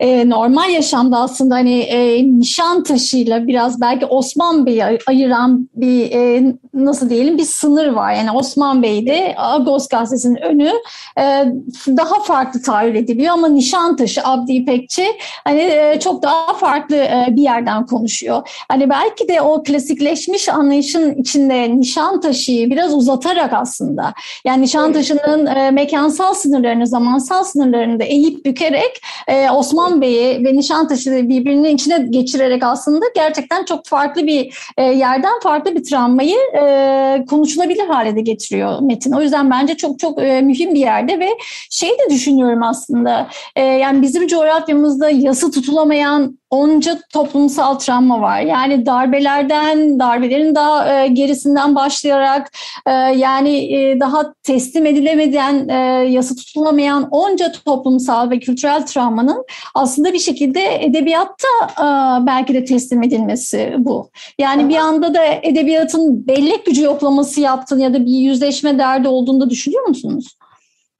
e, 0.00 0.28
normal 0.28 0.70
yaşamda 0.70 1.18
aslında 1.18 1.54
hani 1.54 1.78
e, 1.80 2.24
Nişantaşı'yla 2.38 3.46
biraz 3.46 3.80
belki 3.80 4.06
Osman 4.06 4.66
Bey'i 4.66 4.98
ayıran 5.06 5.68
bir 5.74 6.10
e, 6.10 6.54
nasıl 6.74 7.10
diyelim 7.10 7.38
bir 7.38 7.44
sınır 7.44 7.86
var. 7.86 8.12
Yani 8.12 8.30
Osman 8.30 8.82
Bey'de 8.82 9.34
Agos 9.36 9.88
gazetesinin 9.88 10.36
önü 10.36 10.72
e, 11.18 11.44
daha 11.86 12.22
farklı 12.22 12.62
tahayyül 12.62 12.94
ediliyor 12.94 13.32
ama 13.34 13.48
Nişantaşı 13.48 14.20
Abdi 14.24 14.52
İpekçi 14.52 15.06
hani 15.44 15.60
e, 15.60 16.00
çok 16.00 16.22
daha 16.22 16.54
farklı 16.54 16.96
e, 16.96 17.26
bir 17.30 17.42
yerden 17.42 17.86
konuşuyor. 17.86 18.64
Hani 18.68 18.90
belki 18.90 19.28
de 19.28 19.40
o 19.40 19.62
klasikleşmiş 19.62 20.48
anlayışın 20.48 21.14
içinde 21.14 21.78
Nişantaşı'yı 21.78 22.70
biraz 22.70 22.94
uzatarak 22.94 23.52
aslında 23.52 24.14
yani 24.44 24.68
Nişantaşı'nın 24.88 25.46
e, 25.46 25.70
mekansal 25.70 26.34
sınırlarını, 26.34 26.86
zamansal 26.86 27.44
sınırlarını 27.44 28.00
da 28.00 28.04
eğip 28.04 28.44
bükerek 28.44 29.02
e, 29.28 29.50
Osman 29.50 30.00
Bey'i 30.00 30.44
ve 30.44 30.56
Nişantaşı'yı 30.56 31.28
birbirinin 31.28 31.74
içine 31.74 32.06
geçirerek 32.10 32.62
aslında 32.62 33.04
gerçekten 33.14 33.64
çok 33.64 33.86
farklı 33.86 34.26
bir 34.26 34.54
e, 34.76 34.82
yerden 34.82 35.40
farklı 35.42 35.74
bir 35.74 35.84
travmayı 35.84 36.36
e, 36.62 37.24
konuşulabilir 37.30 37.86
hale 37.86 38.16
de 38.16 38.20
getiriyor 38.20 38.80
Metin. 38.80 39.12
O 39.12 39.22
yüzden 39.22 39.50
bence 39.50 39.76
çok 39.76 39.98
çok 39.98 40.22
e, 40.22 40.40
mühim 40.40 40.74
bir 40.74 40.80
yerde 40.80 41.20
ve 41.20 41.28
şey 41.70 41.90
de 41.90 42.10
düşünüyorum 42.10 42.62
aslında 42.62 43.28
e, 43.56 43.62
yani 43.62 44.02
bizim 44.02 44.26
coğrafyamızda 44.26 45.10
yası 45.10 45.50
tutulamayan 45.50 46.37
onca 46.50 46.98
toplumsal 47.12 47.74
travma 47.74 48.20
var. 48.20 48.40
Yani 48.40 48.86
darbelerden, 48.86 49.98
darbelerin 49.98 50.54
daha 50.54 51.02
e, 51.02 51.08
gerisinden 51.08 51.74
başlayarak 51.74 52.52
e, 52.86 52.90
yani 52.92 53.74
e, 53.74 54.00
daha 54.00 54.34
teslim 54.42 54.86
edilemeden, 54.86 55.68
e, 55.68 55.74
yasa 56.10 56.34
tutulamayan 56.34 57.08
onca 57.10 57.52
toplumsal 57.52 58.30
ve 58.30 58.38
kültürel 58.38 58.86
travmanın 58.86 59.44
aslında 59.74 60.12
bir 60.12 60.18
şekilde 60.18 60.84
edebiyatta 60.84 61.48
e, 61.78 61.86
belki 62.26 62.54
de 62.54 62.64
teslim 62.64 63.02
edilmesi 63.02 63.74
bu. 63.78 64.10
Yani 64.38 64.68
bir 64.68 64.76
anda 64.76 65.14
da 65.14 65.24
edebiyatın 65.42 66.26
bellek 66.26 66.66
gücü 66.66 66.82
yoklaması 66.82 67.40
yaptığını 67.40 67.82
ya 67.82 67.94
da 67.94 68.06
bir 68.06 68.12
yüzleşme 68.12 68.78
derdi 68.78 69.08
olduğunu 69.08 69.40
da 69.40 69.50
düşünüyor 69.50 69.88
musunuz? 69.88 70.38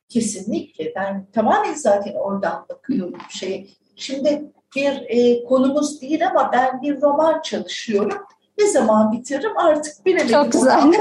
Kesinlikle. 0.08 0.92
Ben 0.96 1.26
tamamen 1.32 1.74
zaten 1.74 2.14
oradan 2.14 2.66
bakıyorum 2.68 3.18
şey. 3.30 3.74
Şimdi 3.96 4.52
bir 4.76 5.04
e, 5.08 5.44
konumuz 5.44 6.00
değil 6.00 6.28
ama 6.28 6.50
ben 6.52 6.82
bir 6.82 7.00
roman 7.00 7.40
çalışıyorum. 7.40 8.18
Ne 8.58 8.66
zaman 8.66 9.12
bitiririm 9.12 9.58
artık 9.58 10.06
bilemedim. 10.06 10.28
Çok 10.28 10.52
güzel. 10.52 10.82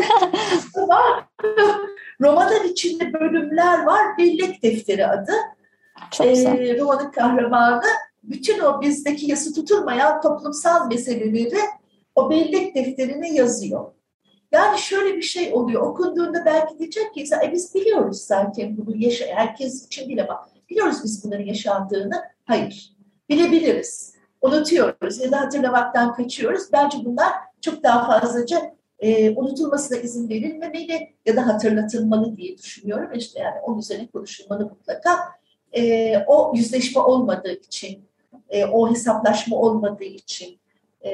Romanın 2.22 2.64
içinde 2.68 3.14
bölümler 3.14 3.84
var. 3.86 4.18
Bellek 4.18 4.64
Defteri 4.64 5.08
adı. 5.08 5.34
Çok 6.12 6.28
güzel. 6.28 6.60
E, 6.60 6.80
romanın 6.80 7.12
kahramanı 7.12 7.84
bütün 8.24 8.60
o 8.60 8.82
bizdeki 8.82 9.32
yası 9.32 9.54
tutulmayan 9.54 10.22
toplumsal 10.22 10.88
meseleleri 10.88 11.60
o 12.16 12.30
bellek 12.30 12.76
defterine 12.76 13.34
yazıyor. 13.34 13.86
Yani 14.52 14.80
şöyle 14.80 15.18
bir 15.18 15.22
şey 15.22 15.54
oluyor. 15.54 15.82
Okunduğunda 15.82 16.46
belki 16.46 16.80
diyecek 16.80 17.14
ki 17.14 17.26
e 17.44 17.52
biz 17.52 17.76
biliyoruz 17.76 18.18
zaten 18.18 18.78
bunu 18.78 18.98
yaşa 18.98 19.26
herkes 19.26 19.86
için 19.86 20.10
bile 20.10 20.28
bak. 20.28 20.40
Biliyoruz 20.70 20.98
biz 21.04 21.24
bunların 21.24 21.46
yaşandığını. 21.46 22.24
Hayır 22.46 22.97
bilebiliriz. 23.30 24.14
Unutuyoruz 24.42 25.20
ya 25.20 25.32
da 25.32 25.42
hatırlamaktan 25.42 26.16
kaçıyoruz. 26.16 26.64
Bence 26.74 26.98
bunlar 27.06 27.32
çok 27.62 27.84
daha 27.84 28.20
fazlaca 28.20 28.78
e, 29.00 29.30
unutulmasına 29.30 29.98
izin 29.98 30.30
verilmemeli 30.30 31.14
ya 31.26 31.36
da 31.36 31.48
hatırlatılmalı 31.48 32.38
diye 32.38 32.58
düşünüyorum. 32.58 33.10
İşte 33.14 33.40
yani 33.40 33.60
onun 33.64 33.80
üzerine 33.80 34.08
konuşulmalı 34.08 34.66
mutlaka. 34.66 35.20
E, 35.74 36.18
o 36.28 36.54
yüzleşme 36.56 37.02
olmadığı 37.02 37.54
için, 37.54 38.06
e, 38.50 38.66
o 38.66 38.92
hesaplaşma 38.92 39.58
olmadığı 39.58 40.04
için 40.04 40.60
e, 41.06 41.12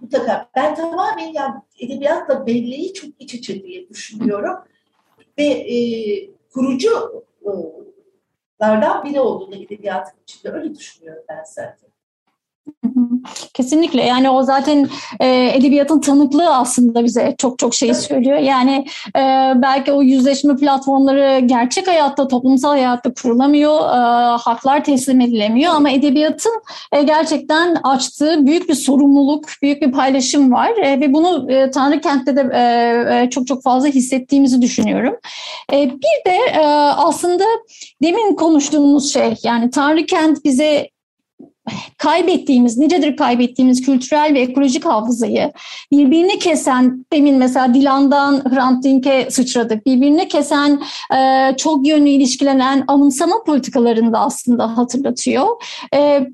mutlaka 0.00 0.48
ben 0.56 0.74
tamamen 0.74 1.32
yani 1.32 1.54
edebiyatla 1.80 2.46
belleği 2.46 2.92
çok 2.92 3.10
iç 3.18 3.34
içe 3.34 3.62
diye 3.62 3.88
düşünüyorum. 3.88 4.56
Ve 5.38 5.44
e, 5.44 5.76
kurucu 6.54 7.24
e, 7.42 7.50
lardan 8.62 9.04
biri 9.04 9.20
olduğunu 9.20 9.56
edebiyatın 9.56 10.20
içinde 10.22 10.52
öyle 10.52 10.74
düşünüyorum 10.74 11.24
ben 11.28 11.44
zaten. 11.44 11.87
Kesinlikle 13.54 14.02
yani 14.02 14.30
o 14.30 14.42
zaten 14.42 14.88
e, 15.20 15.52
edebiyatın 15.54 16.00
tanıklığı 16.00 16.56
aslında 16.56 17.04
bize 17.04 17.34
çok 17.38 17.58
çok 17.58 17.74
şey 17.74 17.94
söylüyor. 17.94 18.38
Yani 18.38 18.86
e, 19.16 19.52
belki 19.56 19.92
o 19.92 20.02
yüzleşme 20.02 20.56
platformları 20.56 21.46
gerçek 21.46 21.88
hayatta 21.88 22.28
toplumsal 22.28 22.70
hayatta 22.70 23.14
kurulamıyor, 23.14 23.80
e, 23.80 24.36
haklar 24.36 24.84
teslim 24.84 25.20
edilemiyor 25.20 25.74
ama 25.74 25.90
edebiyatın 25.90 26.62
e, 26.92 27.02
gerçekten 27.02 27.76
açtığı 27.82 28.46
büyük 28.46 28.68
bir 28.68 28.74
sorumluluk, 28.74 29.44
büyük 29.62 29.82
bir 29.82 29.92
paylaşım 29.92 30.52
var 30.52 30.70
e, 30.82 31.00
ve 31.00 31.12
bunu 31.12 31.52
e, 31.52 31.70
Tanrı 31.70 32.00
Kent'te 32.00 32.36
de 32.36 32.50
e, 32.54 32.62
e, 33.22 33.30
çok 33.30 33.46
çok 33.46 33.62
fazla 33.62 33.88
hissettiğimizi 33.88 34.62
düşünüyorum. 34.62 35.16
E, 35.72 35.90
bir 35.90 36.30
de 36.30 36.36
e, 36.54 36.64
aslında 36.96 37.44
demin 38.02 38.34
konuştuğumuz 38.34 39.12
şey 39.12 39.34
yani 39.42 39.70
Tanrı 39.70 40.06
Kent 40.06 40.44
bize 40.44 40.88
kaybettiğimiz, 41.98 42.78
nicedir 42.78 43.16
kaybettiğimiz 43.16 43.82
kültürel 43.82 44.34
ve 44.34 44.40
ekolojik 44.40 44.84
hafızayı 44.84 45.52
birbirini 45.92 46.38
kesen, 46.38 47.06
demin 47.12 47.36
mesela 47.36 47.74
Dilan'dan 47.74 48.44
Hrant 48.50 48.84
Dink'e 48.84 49.30
sıçradık, 49.30 49.86
birbirini 49.86 50.28
kesen 50.28 50.82
e, 51.16 51.56
çok 51.56 51.86
yönlü 51.86 52.08
ilişkilenen 52.08 52.84
anımsama 52.88 53.44
politikalarını 53.44 54.12
da 54.12 54.18
aslında 54.18 54.76
hatırlatıyor. 54.76 55.46
E, 55.94 56.26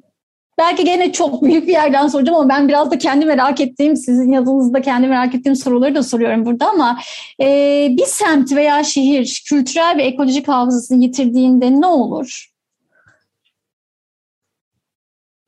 Belki 0.59 0.85
gene 0.85 1.13
çok 1.13 1.43
büyük 1.43 1.69
bir 1.69 1.73
yerden 1.73 2.09
soracağım 2.09 2.39
ama 2.39 2.49
ben 2.49 2.69
biraz 2.69 2.91
da 2.91 2.99
kendi 2.99 3.27
merak 3.27 3.61
ettiğim, 3.61 3.97
sizin 3.97 4.33
yazınızda 4.33 4.83
kendi 4.83 5.07
merak 5.07 5.35
ettiğim 5.35 5.57
soruları 5.57 5.95
da 5.95 6.03
soruyorum 6.03 6.47
burada 6.47 6.71
ama 6.71 6.99
e, 7.41 7.47
bir 7.91 8.07
semt 8.07 8.53
veya 8.53 8.85
şehir 8.85 9.43
kültürel 9.49 9.97
ve 9.99 10.03
ekolojik 10.03 10.49
hafızasını 10.49 11.03
yitirdiğinde 11.03 11.81
ne 11.81 11.87
olur? 11.87 12.54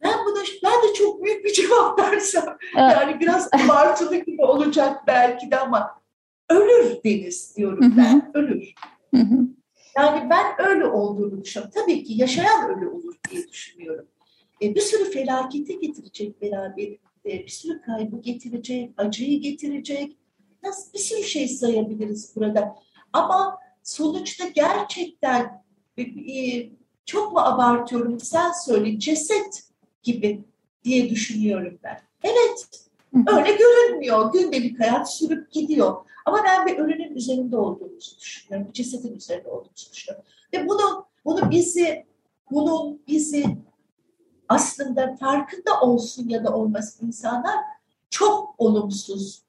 Ben 0.06 0.26
buna 0.26 0.42
ben 0.64 0.88
de 0.88 0.94
çok 0.94 1.24
büyük 1.24 1.44
bir 1.44 1.52
cevap 1.52 1.98
versem 2.12 2.56
yani 2.76 3.20
biraz 3.20 3.48
abartılı 3.52 4.16
gibi 4.16 4.44
olacak 4.44 5.06
belki 5.06 5.50
de 5.50 5.58
ama 5.58 6.00
ölür 6.50 6.96
Deniz 7.04 7.56
diyorum 7.56 7.94
ben. 7.96 8.30
Ölür. 8.34 8.74
Yani 9.96 10.30
ben 10.30 10.66
öyle 10.66 10.86
olduğunu 10.86 11.44
düşünüyorum. 11.44 11.72
Tabii 11.74 12.04
ki 12.04 12.12
yaşayan 12.12 12.70
ölü 12.70 12.88
olur 12.88 13.14
diye 13.30 13.48
düşünüyorum. 13.48 14.06
E, 14.62 14.74
bir 14.74 14.80
sürü 14.80 15.10
felaketi 15.10 15.78
getirecek 15.78 16.42
beraberinde, 16.42 16.98
bir 17.24 17.48
sürü 17.48 17.82
kaybı 17.82 18.20
getirecek, 18.20 18.90
acıyı 18.96 19.40
getirecek. 19.40 20.16
Nasıl 20.62 20.92
bir 20.92 20.98
sürü 20.98 21.22
şey 21.22 21.48
sayabiliriz 21.48 22.36
burada. 22.36 22.76
Ama 23.12 23.58
sonuçta 23.82 24.48
gerçekten 24.48 25.64
e, 25.96 26.02
e 26.02 26.70
çok 27.06 27.32
mu 27.32 27.38
abartıyorum 27.40 28.20
sen 28.20 28.52
söyle 28.52 28.98
ceset 28.98 29.66
gibi 30.06 30.44
diye 30.84 31.10
düşünüyorum 31.10 31.78
ben. 31.84 32.00
Evet, 32.22 32.68
öyle 33.26 33.56
görünmüyor. 33.56 34.32
Gündelik 34.32 34.80
hayat 34.80 35.14
sürüp 35.14 35.52
gidiyor. 35.52 35.96
Ama 36.24 36.38
ben 36.44 36.66
bir 36.66 36.78
ölünün 36.78 37.14
üzerinde 37.14 37.56
olduğumuzu 37.56 38.18
düşünüyorum. 38.20 38.68
Bir 38.68 38.72
cesedin 38.72 39.16
üzerinde 39.16 39.48
olduğumuzu 39.48 39.92
düşünüyorum. 39.92 40.24
Ve 40.52 40.68
bunu, 40.68 41.06
bunu 41.24 41.50
bizi, 41.50 42.06
bunun 42.50 43.02
bizi 43.08 43.44
aslında 44.48 45.16
farkında 45.16 45.80
olsun 45.80 46.28
ya 46.28 46.44
da 46.44 46.56
olmasın 46.56 47.06
insanlar 47.06 47.56
çok 48.10 48.54
olumsuz, 48.58 49.42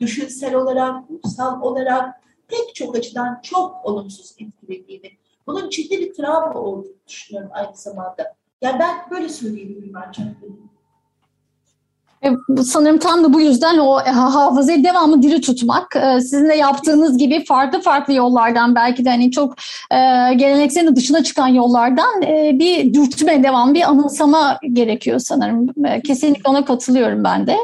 düşünsel 0.00 0.54
olarak, 0.54 1.04
ruhsal 1.10 1.62
olarak 1.62 2.22
pek 2.48 2.74
çok 2.74 2.96
açıdan 2.96 3.40
çok 3.42 3.84
olumsuz 3.84 4.36
etkilediğini, 4.38 5.10
bunun 5.46 5.70
ciddi 5.70 5.98
bir 5.98 6.14
travma 6.14 6.60
olduğunu 6.60 6.94
düşünüyorum 7.08 7.50
aynı 7.52 7.76
zamanda. 7.76 8.34
Yani 8.62 8.78
ben 8.78 8.94
böyle 9.10 9.28
söyleyebilirim 9.28 9.92
ancak. 10.08 10.26
E, 12.22 12.30
sanırım 12.62 12.98
tam 12.98 13.24
da 13.24 13.32
bu 13.32 13.40
yüzden 13.40 13.78
o 13.78 14.00
e, 14.00 14.10
hafızayı 14.10 14.84
devamlı 14.84 15.22
diri 15.22 15.40
tutmak, 15.40 15.96
e, 15.96 16.20
sizin 16.20 16.48
de 16.48 16.54
yaptığınız 16.54 17.18
gibi 17.18 17.44
farklı 17.44 17.80
farklı 17.80 18.12
yollardan 18.12 18.74
belki 18.74 19.04
de 19.04 19.10
hani 19.10 19.30
çok 19.30 19.56
gelenekselin 20.36 20.96
dışına 20.96 21.24
çıkan 21.24 21.48
yollardan 21.48 22.20
bir 22.58 22.94
dürtme 22.94 23.42
devam, 23.42 23.74
bir 23.74 23.90
anımsama 23.90 24.58
gerekiyor 24.72 25.18
sanırım. 25.18 25.66
Kesinlikle 26.06 26.50
ona 26.50 26.64
katılıyorum 26.64 27.24
ben 27.24 27.46
de. 27.46 27.56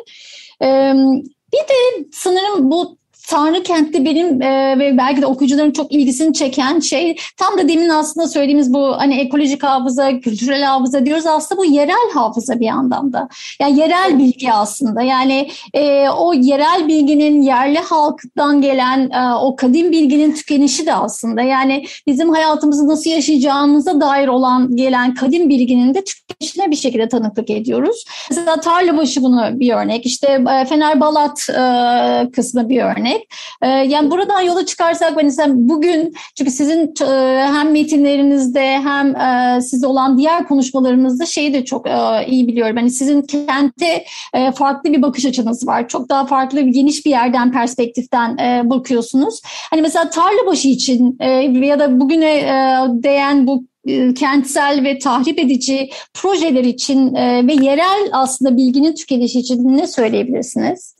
Bir 1.53 1.59
de 1.59 2.09
sanırım 2.13 2.71
bu 2.71 2.98
Tanrı 3.29 3.62
Kent'te 3.62 4.05
benim 4.05 4.43
e, 4.43 4.79
ve 4.79 4.99
belki 4.99 5.23
de 5.23 5.27
okuyucuların 5.27 5.71
çok 5.71 5.93
ilgisini 5.93 6.35
çeken 6.35 6.81
şey 6.81 7.17
tam 7.37 7.59
da 7.59 7.69
demin 7.69 7.88
aslında 7.88 8.29
söylediğimiz 8.29 8.75
bu 8.75 8.97
hani 8.99 9.21
ekolojik 9.21 9.62
hafıza, 9.62 10.21
kültürel 10.21 10.62
hafıza 10.62 11.07
diyoruz. 11.07 11.27
Aslında 11.27 11.61
bu 11.61 11.64
yerel 11.64 12.12
hafıza 12.14 12.61
bir 12.61 12.67
yandan 12.67 13.12
da. 13.12 13.29
Yani 13.61 13.79
yerel 13.81 14.19
bilgi 14.19 14.53
aslında. 14.53 15.03
Yani 15.03 15.51
e, 15.75 16.09
o 16.09 16.33
yerel 16.33 16.88
bilginin 16.88 17.43
yerli 17.43 17.79
halktan 17.79 18.61
gelen 18.61 19.11
e, 19.11 19.35
o 19.35 19.57
kadim 19.57 19.93
bilginin 19.93 20.35
tükenişi 20.35 20.87
de 20.87 20.95
aslında. 20.95 21.43
Yani 21.43 21.85
bizim 22.07 22.31
hayatımızı 22.31 22.88
nasıl 22.88 23.11
yaşayacağımıza 23.11 24.01
dair 24.01 24.29
olan 24.29 24.77
gelen 24.77 25.14
kadim 25.14 25.49
bilginin 25.49 25.95
de 25.95 26.05
tükenişine 26.05 26.71
bir 26.71 26.77
şekilde 26.77 27.09
tanıklık 27.09 27.51
ediyoruz. 27.51 28.05
Mesela 28.31 28.61
Tarlabaşı 28.61 29.23
bunu 29.23 29.61
bir 29.61 29.73
örnek. 29.73 30.07
İşte 30.07 30.45
e, 30.53 30.64
Fener 30.64 31.01
Balat 31.01 31.49
e, 31.51 32.31
kısmı 32.31 32.69
bir 32.69 32.83
örnek 32.83 33.18
örnek. 33.19 33.29
E, 33.63 33.69
yani 33.69 34.11
buradan 34.11 34.41
yola 34.41 34.67
çıkarsak 34.67 35.17
mesela 35.17 35.49
bugün 35.55 36.15
çünkü 36.35 36.51
sizin 36.51 36.95
e, 37.03 37.47
hem 37.47 37.71
metinlerinizde 37.71 38.79
hem 38.79 39.17
e, 39.17 39.61
size 39.61 39.87
olan 39.87 40.19
diğer 40.19 40.49
konuşmalarınızda 40.49 41.27
şeyi 41.27 41.55
de 41.55 41.65
çok 41.65 41.87
e, 41.87 42.27
iyi 42.27 42.49
biliyorum. 42.49 42.77
Hani 42.77 42.91
sizin 42.91 43.23
kente 43.23 44.05
e, 44.35 44.53
farklı 44.53 44.93
bir 44.93 45.03
bakış 45.03 45.27
açınız 45.27 45.67
var. 45.67 45.89
Çok 45.89 46.09
daha 46.09 46.27
farklı 46.27 46.67
bir 46.67 46.73
geniş 46.73 47.07
bir 47.07 47.11
yerden 47.11 47.53
perspektiften 47.53 48.39
e, 48.39 48.71
bakıyorsunuz. 48.71 49.41
Hani 49.45 49.83
mesela 49.83 50.11
Tarlabaşı 50.11 50.69
için 50.69 51.17
e, 51.21 51.31
ya 51.67 51.79
da 51.79 52.01
bugüne 52.01 52.39
e, 52.39 52.55
değen 52.91 53.47
bu 53.47 53.65
e, 53.87 54.15
kentsel 54.15 54.85
ve 54.85 54.99
tahrip 54.99 55.39
edici 55.39 55.91
projeler 56.15 56.65
için 56.65 57.15
e, 57.15 57.47
ve 57.47 57.53
yerel 57.53 58.09
aslında 58.13 58.57
bilginin 58.57 58.95
tükenişi 58.95 59.41
için 59.41 59.77
ne 59.77 59.87
söyleyebilirsiniz? 59.87 60.99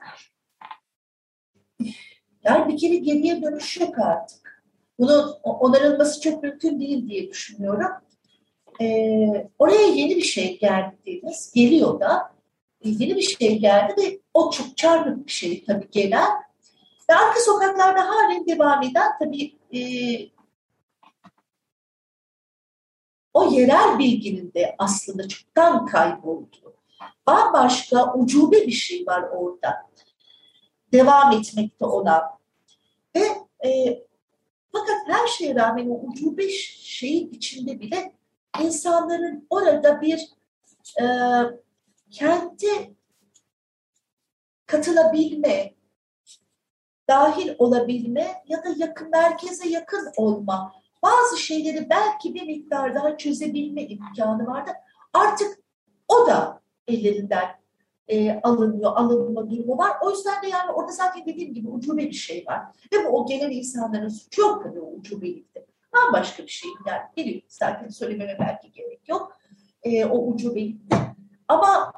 Yani 2.49 2.73
bir 2.73 2.79
kere 2.79 2.97
geriye 2.97 3.43
dönüş 3.43 3.81
yok 3.81 3.99
artık. 3.99 4.65
Bunun 4.99 5.33
onarılması 5.43 6.21
çok 6.21 6.43
mümkün 6.43 6.81
değil 6.81 7.09
diye 7.09 7.31
düşünüyorum. 7.31 7.91
Ee, 8.81 9.49
oraya 9.59 9.87
yeni 9.87 10.17
bir 10.17 10.23
şey 10.23 10.59
geldi 10.59 10.97
dediğimiz, 11.07 11.53
geliyor 11.55 12.01
da 12.01 12.33
e, 12.81 12.89
yeni 12.89 13.17
bir 13.17 13.23
şey 13.23 13.59
geldi 13.59 13.95
ve 13.99 14.21
o 14.35 14.51
çok 14.51 14.77
çarpık 14.77 15.27
bir 15.27 15.33
şey 15.33 15.65
tabii 15.65 15.91
gelen. 15.91 16.29
Ve 17.11 17.15
arka 17.15 17.41
sokaklarda 17.41 18.09
halen 18.09 18.47
devam 18.47 18.83
eden 18.83 19.13
tabii 19.19 19.59
e, 19.75 19.81
o 23.35 23.51
yerel 23.51 23.99
bilginin 23.99 24.53
de 24.55 24.75
aslında 24.79 25.29
çoktan 25.29 25.87
kayboldu. 25.87 26.75
Bambaşka 27.27 28.15
ucube 28.15 28.67
bir 28.67 28.73
şey 28.73 29.07
var 29.07 29.23
orada. 29.23 29.89
Devam 30.93 31.33
etmekte 31.33 31.85
olan 31.85 32.38
ve 33.19 33.69
e, 33.69 34.03
fakat 34.73 34.97
her 35.07 35.27
şeye 35.27 35.55
rağmen 35.55 35.89
o 35.89 35.95
ucube 35.95 36.49
şeyin 36.51 37.31
içinde 37.31 37.81
bile 37.81 38.13
insanların 38.63 39.47
orada 39.51 40.01
bir 40.01 40.29
e, 41.01 41.05
kente 42.11 42.95
katılabilme, 44.67 45.75
dahil 47.09 47.55
olabilme 47.59 48.43
ya 48.47 48.65
da 48.65 48.69
yakın 48.77 49.11
merkeze 49.11 49.69
yakın 49.69 50.13
olma, 50.17 50.73
bazı 51.03 51.39
şeyleri 51.39 51.91
belki 51.91 52.35
bir 52.35 52.43
miktar 52.43 52.95
daha 52.95 53.17
çözebilme 53.17 53.83
imkanı 53.83 54.47
vardı. 54.47 54.71
Artık 55.13 55.59
o 56.09 56.27
da 56.27 56.61
ellerinden 56.87 57.49
e, 58.09 58.40
alınıyor, 58.42 58.92
alınma 58.97 59.51
durumu 59.51 59.79
var. 59.79 59.92
O 60.03 60.11
yüzden 60.11 60.42
de 60.42 60.49
yani 60.49 60.73
orada 60.73 60.92
zaten 60.92 61.27
dediğim 61.27 61.55
gibi 61.55 61.68
ucube 61.68 62.03
bir 62.03 62.12
şey 62.12 62.44
var. 62.47 62.62
Ve 62.92 63.05
bu 63.05 63.09
o 63.09 63.27
gelen 63.27 63.51
insanların 63.51 64.09
suçu 64.09 64.40
yok 64.40 64.62
tabii 64.64 64.81
o 64.81 64.90
ucubelikte. 64.90 65.66
Bambaşka 65.94 66.42
bir 66.42 66.49
şey 66.49 66.71
yani 66.87 67.01
biliyor 67.16 67.42
zaten 67.49 67.88
söylememe 67.88 68.37
belki 68.40 68.73
gerek 68.73 69.09
yok. 69.09 69.37
E, 69.83 70.05
o 70.05 70.27
ucubelikte. 70.27 70.97
Ama 71.49 71.92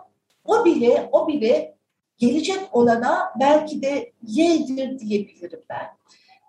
o 0.45 0.65
bile, 0.65 1.09
o 1.13 1.29
bile 1.29 1.77
gelecek 2.19 2.61
olana 2.73 3.33
belki 3.41 3.83
de 3.83 4.13
yedir 4.23 4.99
diyebilirim 4.99 5.61
ben. 5.71 5.87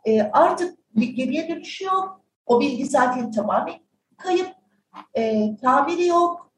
E, 0.05 0.21
artık 0.21 0.77
geriye 0.95 1.49
dönüşü 1.49 1.85
yok. 1.85 2.21
O 2.45 2.59
bilgi 2.61 2.85
zaten 2.85 3.31
tamamen 3.31 3.79
kayıp. 4.17 4.49
E, 5.13 5.55
tamiri 5.61 6.05
yok. 6.05 6.51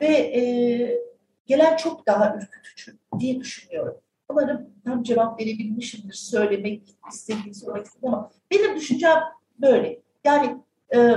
Ve 0.00 0.06
e, 0.06 1.07
gelen 1.48 1.76
çok 1.76 2.06
daha 2.06 2.36
ürkütücü 2.36 2.98
diye 3.18 3.40
düşünüyorum. 3.40 3.94
Umarım 4.28 4.70
tam 4.84 5.02
cevap 5.02 5.40
verebilmişimdir 5.40 6.14
söylemek 6.14 6.96
istediğim 7.12 7.54
sormak 7.54 7.86
istedim 7.86 8.08
ama 8.08 8.30
benim 8.50 8.76
düşüncem 8.76 9.22
böyle. 9.60 10.02
Yani 10.24 10.56
e, 10.94 11.16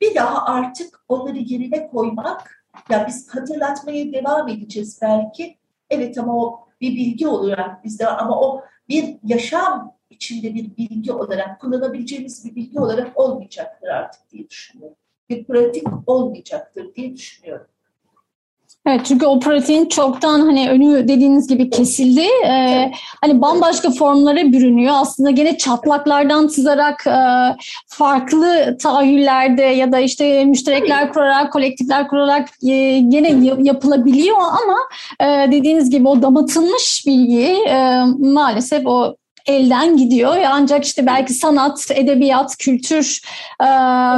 bir 0.00 0.14
daha 0.14 0.44
artık 0.44 1.04
onları 1.08 1.38
yerine 1.38 1.88
koymak, 1.88 2.66
ya 2.90 3.06
biz 3.08 3.34
hatırlatmaya 3.34 4.12
devam 4.12 4.48
edeceğiz 4.48 4.98
belki. 5.02 5.58
Evet 5.90 6.18
ama 6.18 6.36
o 6.36 6.68
bir 6.80 6.96
bilgi 6.96 7.28
olarak 7.28 7.84
bizde 7.84 8.06
ama 8.06 8.40
o 8.40 8.64
bir 8.88 9.18
yaşam 9.22 9.96
içinde 10.10 10.54
bir 10.54 10.76
bilgi 10.76 11.12
olarak 11.12 11.60
kullanabileceğimiz 11.60 12.44
bir 12.44 12.54
bilgi 12.54 12.80
olarak 12.80 13.18
olmayacaktır 13.18 13.88
artık 13.88 14.30
diye 14.30 14.48
düşünüyorum. 14.48 14.96
Bir 15.28 15.44
pratik 15.44 15.84
olmayacaktır 16.06 16.94
diye 16.94 17.16
düşünüyorum. 17.16 17.66
Evet 18.86 19.00
çünkü 19.04 19.26
o 19.26 19.40
protein 19.40 19.88
çoktan 19.88 20.40
hani 20.40 20.70
önü 20.70 21.08
dediğiniz 21.08 21.48
gibi 21.48 21.70
kesildi. 21.70 22.26
Ee, 22.46 22.90
hani 23.20 23.42
bambaşka 23.42 23.90
formlara 23.90 24.52
bürünüyor. 24.52 24.94
Aslında 24.96 25.30
gene 25.30 25.58
çatlaklardan 25.58 26.46
sızarak 26.46 27.06
e, 27.06 27.16
farklı 27.86 28.78
tahayyüllerde 28.82 29.62
ya 29.62 29.92
da 29.92 29.98
işte 30.00 30.44
müşterekler 30.44 31.12
kurarak, 31.12 31.52
kolektifler 31.52 32.08
kurarak 32.08 32.48
e, 32.62 32.98
gene 32.98 33.56
yapılabiliyor 33.62 34.36
ama 34.38 34.78
e, 35.20 35.52
dediğiniz 35.52 35.90
gibi 35.90 36.08
o 36.08 36.22
damatılmış 36.22 37.04
bilgi 37.06 37.46
e, 37.68 38.04
maalesef 38.18 38.86
o 38.86 39.16
elden 39.46 39.96
gidiyor. 39.96 40.36
Ancak 40.46 40.84
işte 40.84 41.06
belki 41.06 41.32
sanat, 41.32 41.90
edebiyat, 41.94 42.56
kültür 42.56 43.20
e, 43.60 43.66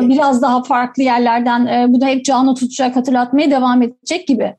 biraz 0.09 0.43
daha 0.43 0.63
farklı 0.63 1.03
yerlerden 1.03 1.67
e, 1.67 1.87
bu 1.89 2.01
da 2.01 2.07
hep 2.07 2.25
canlı 2.25 2.55
tutacak, 2.55 2.97
hatırlatmaya 2.97 3.51
devam 3.51 3.83
edecek 3.83 4.29
gibi. 4.29 4.57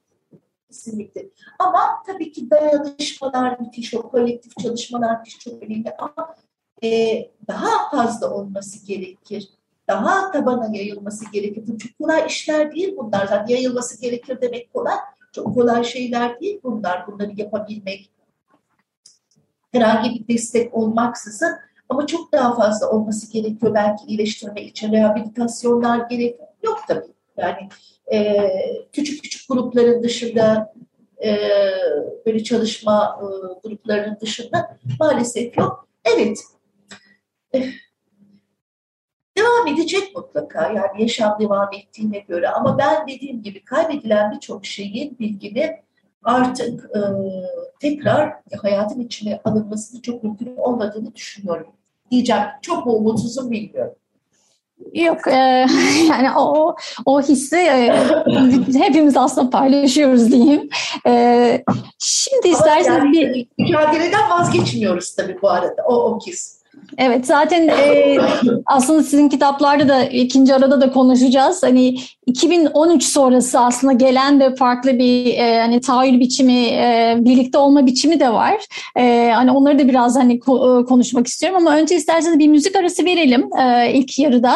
Kesinlikle. 0.67 1.25
Ama 1.59 1.79
tabii 2.07 2.31
ki 2.31 2.49
dayanışmalar 2.49 3.59
müthiş, 3.59 3.93
o 3.93 4.01
kolektif 4.01 4.57
çalışmalar 4.63 5.19
müthiş 5.19 5.39
çok 5.39 5.63
önemli 5.63 5.93
ama 5.97 6.35
e, 6.83 7.21
daha 7.47 7.89
fazla 7.91 8.33
olması 8.33 8.85
gerekir. 8.85 9.49
Daha 9.87 10.31
tabana 10.31 10.75
yayılması 10.77 11.31
gerekir. 11.31 11.63
Çok 11.77 11.99
kolay 11.99 12.25
işler 12.27 12.71
değil 12.75 12.95
bunlar. 12.97 13.27
Zaten 13.27 13.47
yayılması 13.47 14.01
gerekir 14.01 14.41
demek 14.41 14.73
kolay. 14.73 14.95
Çok 15.31 15.55
kolay 15.55 15.83
şeyler 15.83 16.39
değil 16.39 16.59
bunlar. 16.63 17.07
Bunları 17.07 17.31
yapabilmek, 17.35 18.09
herhangi 19.75 20.19
bir 20.19 20.33
destek 20.33 20.73
olmaksızın 20.73 21.55
ama 21.89 22.07
çok 22.07 22.31
daha 22.31 22.55
fazla 22.55 22.89
olması 22.89 23.31
gerekiyor. 23.31 23.73
Belki 23.73 24.05
iyileştirme 24.05 24.61
için 24.61 24.91
rehabilitasyonlar 24.91 26.09
gerek 26.09 26.39
yok 26.63 26.79
tabii. 26.87 27.05
Yani 27.37 27.69
e, 28.13 28.51
küçük 28.91 29.23
küçük 29.23 29.49
grupların 29.49 30.03
dışında 30.03 30.73
e, 31.23 31.37
böyle 32.25 32.43
çalışma 32.43 33.19
e, 33.21 33.25
gruplarının 33.67 34.17
dışında 34.21 34.77
maalesef 34.99 35.57
yok. 35.57 35.87
Evet. 36.05 36.39
E, 37.55 37.59
devam 39.37 39.67
edecek 39.67 40.15
mutlaka. 40.15 40.71
Yani 40.71 41.01
yaşam 41.01 41.39
devam 41.39 41.69
ettiğine 41.73 42.19
göre. 42.19 42.49
Ama 42.49 42.77
ben 42.77 43.07
dediğim 43.07 43.43
gibi 43.43 43.63
kaybedilen 43.63 44.31
birçok 44.31 44.65
şeyin 44.65 45.19
bilgini 45.19 45.84
artık 46.25 46.89
e, 46.95 46.99
tekrar 47.79 48.33
hayatın 48.61 48.99
içine 48.99 49.41
alınmasını 49.45 50.01
çok 50.01 50.23
mümkün 50.23 50.55
olmadığını 50.57 51.15
düşünüyorum. 51.15 51.67
Diyeceğim 52.11 52.43
çok 52.61 52.85
mu 52.85 52.93
umutsuzum 52.93 53.51
bilmiyorum. 53.51 53.95
Yok 54.93 55.27
e, 55.27 55.31
yani 56.09 56.31
o 56.37 56.75
o 57.05 57.21
hissi 57.21 57.55
e, 57.57 57.93
hepimiz 58.73 59.17
aslında 59.17 59.49
paylaşıyoruz 59.49 60.31
diyeyim. 60.31 60.69
E, 61.07 61.63
şimdi 61.99 62.47
isterseniz 62.47 62.87
yani, 62.87 63.11
bir 63.11 63.47
mücadeleden 63.57 64.29
vazgeçmiyoruz 64.29 65.15
tabii 65.15 65.41
bu 65.41 65.49
arada 65.49 65.83
o 65.87 65.95
o 65.95 66.19
his. 66.19 66.64
Evet 66.97 67.25
zaten 67.25 67.67
e, 67.67 68.17
aslında 68.65 69.03
sizin 69.03 69.29
kitaplarda 69.29 69.87
da 69.87 70.03
ikinci 70.03 70.55
arada 70.55 70.81
da 70.81 70.91
konuşacağız. 70.91 71.63
Hani 71.63 71.95
2013 72.25 73.03
sonrası 73.03 73.59
aslında 73.59 73.93
gelen 73.93 74.39
de 74.39 74.55
farklı 74.55 74.99
bir 74.99 75.33
e, 75.37 75.59
hani 75.59 75.81
tahayyül 75.81 76.19
biçimi, 76.19 76.65
e, 76.65 77.15
birlikte 77.19 77.57
olma 77.57 77.85
biçimi 77.85 78.19
de 78.19 78.33
var. 78.33 78.53
E, 78.97 79.31
hani 79.35 79.51
onları 79.51 79.79
da 79.79 79.87
biraz 79.87 80.15
hani 80.15 80.39
ko- 80.39 80.81
e, 80.81 80.85
konuşmak 80.85 81.27
istiyorum 81.27 81.57
ama 81.61 81.77
önce 81.77 81.95
isterseniz 81.95 82.39
bir 82.39 82.47
müzik 82.47 82.75
arası 82.75 83.05
verelim 83.05 83.49
e, 83.59 83.91
ilk 83.93 84.19
yarıda. 84.19 84.55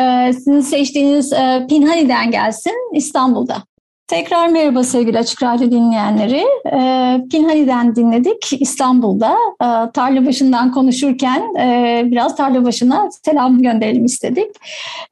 E, 0.00 0.32
sizin 0.32 0.60
seçtiğiniz 0.60 1.32
e, 1.32 1.66
Pinhani'den 1.68 2.30
gelsin 2.30 2.72
İstanbul'da. 2.94 3.73
Tekrar 4.08 4.48
merhaba 4.48 4.84
sevgili 4.84 5.18
Açık 5.18 5.42
Radyo 5.42 5.70
dinleyenleri. 5.70 6.44
Ee, 6.72 7.20
Pinhani'den 7.30 7.96
dinledik 7.96 8.52
İstanbul'da. 8.60 9.36
Ee, 9.62 9.90
tarla 9.92 10.26
başından 10.26 10.72
konuşurken 10.72 11.54
e, 11.58 12.02
biraz 12.06 12.36
tarla 12.36 12.64
başına 12.64 13.08
selam 13.24 13.62
gönderelim 13.62 14.04
istedik. 14.04 14.46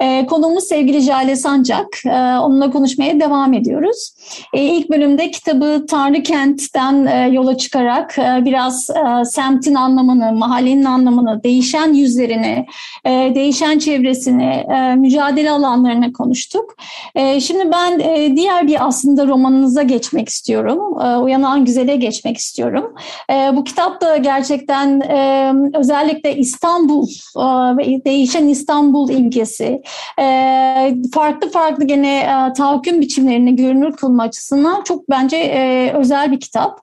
Ee, 0.01 0.27
konuğumuz 0.27 0.65
sevgili 0.65 1.01
Jale 1.01 1.37
Sancak. 1.37 1.87
Ee, 2.07 2.11
onunla 2.19 2.71
konuşmaya 2.71 3.21
devam 3.21 3.53
ediyoruz. 3.53 4.15
Ee, 4.55 4.63
ilk 4.63 4.91
bölümde 4.91 5.31
kitabı 5.31 5.87
Tanrı 5.91 6.23
Kent'ten 6.23 7.07
e, 7.07 7.29
yola 7.29 7.57
çıkarak 7.57 8.19
e, 8.19 8.45
biraz 8.45 8.91
e, 8.91 9.25
semtin 9.25 9.75
anlamını, 9.75 10.33
mahallenin 10.33 10.85
anlamını, 10.85 11.45
değişen 11.45 11.93
yüzlerini, 11.93 12.67
e, 13.05 13.33
değişen 13.35 13.79
çevresini, 13.79 14.65
e, 14.75 14.95
mücadele 14.95 15.51
alanlarını 15.51 16.13
konuştuk. 16.13 16.77
E, 17.15 17.41
şimdi 17.41 17.71
ben 17.73 17.99
e, 17.99 18.37
diğer 18.37 18.67
bir 18.67 18.82
aslında 18.83 19.27
romanınıza 19.27 19.83
geçmek 19.83 20.29
istiyorum. 20.29 20.97
Uyanan 21.25 21.65
Güzel'e 21.65 21.97
geçmek 21.97 22.37
istiyorum. 22.37 22.95
E, 23.31 23.57
bu 23.57 23.65
kitap 23.65 24.01
da 24.01 24.17
gerçekten 24.17 25.01
e, 25.01 25.53
özellikle 25.75 26.37
İstanbul 26.37 27.09
e, 27.37 27.43
ve 27.77 28.05
değişen 28.05 28.49
İstanbul 28.49 29.11
imgesi, 29.11 29.83
e, 30.21 30.95
farklı 31.15 31.51
farklı 31.51 31.85
gene 31.85 32.19
e, 32.19 32.53
tahakküm 32.53 33.01
biçimlerini 33.01 33.57
görünür 33.57 33.93
kılma 33.93 34.23
açısından 34.23 34.83
çok 34.83 35.11
bence 35.11 35.37
e, 35.37 35.93
özel 35.93 36.33
bir 36.33 36.41
kitap. 36.41 36.81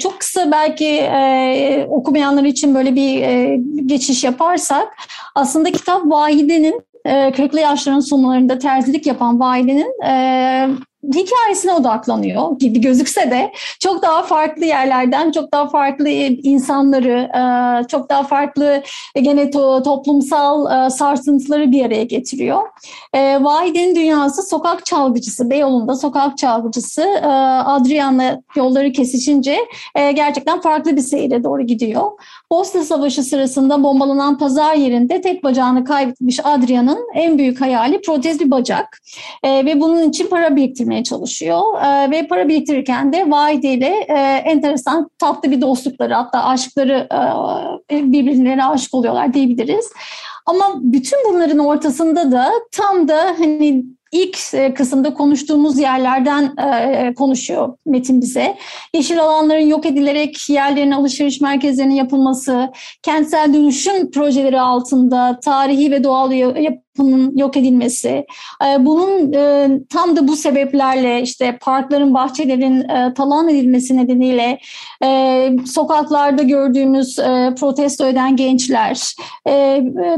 Çok 0.00 0.20
kısa 0.20 0.50
belki 0.50 0.86
e, 0.86 1.86
okumayanlar 1.90 2.44
için 2.44 2.74
böyle 2.74 2.94
bir 2.96 3.16
geçiş 3.86 4.24
yaparsak 4.24 4.88
aslında 5.34 5.72
kitap 5.72 6.02
Vahide'nin 6.04 6.82
e, 7.04 7.10
40'lı 7.10 7.60
yaşların 7.60 8.00
sonlarında 8.00 8.58
terzilik 8.58 9.06
yapan 9.06 9.40
Vahide'nin 9.40 9.92
hikayesine 11.14 11.72
odaklanıyor 11.72 12.58
gibi 12.58 12.80
gözükse 12.80 13.30
de 13.30 13.52
çok 13.80 14.02
daha 14.02 14.22
farklı 14.22 14.64
yerlerden 14.64 15.30
çok 15.30 15.52
daha 15.52 15.68
farklı 15.68 16.08
insanları 16.08 17.30
e, 17.34 17.42
çok 17.88 18.10
daha 18.10 18.22
farklı 18.22 18.82
gene 19.14 19.50
to, 19.50 19.82
toplumsal 19.82 20.86
e, 20.86 20.90
sarsıntıları 20.90 21.72
bir 21.72 21.84
araya 21.84 22.04
getiriyor. 22.04 22.62
E, 23.14 23.44
Vahide'nin 23.44 23.96
dünyası 23.96 24.42
sokak 24.42 24.86
çalgıcısı, 24.86 25.50
Beyoğlu'nda 25.50 25.94
sokak 25.94 26.38
çalgıcısı 26.38 27.02
Adrian'la 27.66 28.42
yolları 28.56 28.92
kesişince 28.92 29.58
gerçekten 29.94 30.60
farklı 30.60 30.96
bir 30.96 31.00
seyre 31.00 31.44
doğru 31.44 31.62
gidiyor. 31.62 32.10
Bosna 32.50 32.84
Savaşı 32.84 33.22
sırasında 33.22 33.82
bombalanan 33.82 34.38
pazar 34.38 34.74
yerinde 34.74 35.20
tek 35.20 35.44
bacağını 35.44 35.84
kaybetmiş 35.84 36.40
Adrian'ın 36.44 37.08
en 37.14 37.38
büyük 37.38 37.60
hayali 37.60 38.00
protez 38.00 38.40
bir 38.40 38.50
bacak 38.50 39.00
ve 39.44 39.80
bunun 39.80 40.08
için 40.08 40.26
para 40.26 40.56
biriktirmeye 40.56 41.04
çalışıyor 41.04 41.60
e, 41.82 42.10
ve 42.10 42.26
para 42.26 42.48
biriktirirken 42.48 43.12
de 43.12 43.30
Vahide 43.30 43.68
ile 43.68 44.06
e, 44.08 44.42
enteresan 44.44 45.10
tatlı 45.18 45.50
bir 45.50 45.60
dostlukları 45.60 46.14
hatta 46.14 46.44
aşkları 46.44 47.08
e, 47.90 48.12
birbirlerine 48.12 48.64
aşık 48.64 48.94
oluyorlar 48.94 49.34
diyebiliriz. 49.34 49.92
Ama 50.46 50.64
bütün 50.80 51.18
bunların 51.28 51.58
ortasında 51.58 52.32
da 52.32 52.50
tam 52.72 53.08
da 53.08 53.34
hani 53.38 53.84
ilk 54.16 54.38
e, 54.54 54.74
kısımda 54.74 55.14
konuştuğumuz 55.14 55.78
yerlerden 55.78 56.54
e, 56.56 57.14
konuşuyor 57.14 57.76
Metin 57.86 58.20
bize. 58.20 58.56
Yeşil 58.94 59.20
alanların 59.20 59.66
yok 59.66 59.86
edilerek 59.86 60.50
yerlerin 60.50 60.90
alışveriş 60.90 61.40
merkezlerinin 61.40 61.94
yapılması, 61.94 62.72
kentsel 63.02 63.54
dönüşüm 63.54 64.10
projeleri 64.10 64.60
altında 64.60 65.40
tarihi 65.40 65.90
ve 65.90 66.04
doğal 66.04 66.32
yapının 66.32 67.36
yok 67.36 67.56
edilmesi. 67.56 68.26
E, 68.66 68.86
bunun 68.86 69.32
tam 69.90 70.16
da 70.16 70.28
bu 70.28 70.36
sebeplerle 70.36 71.22
işte 71.22 71.58
parkların, 71.60 72.14
bahçelerin 72.14 72.86
talan 73.14 73.48
edilmesi 73.48 73.96
nedeniyle 73.96 74.58
sokaklarda 75.66 76.42
gördüğümüz 76.42 77.16
protesto 77.60 78.06
eden 78.06 78.36
gençler, 78.36 79.14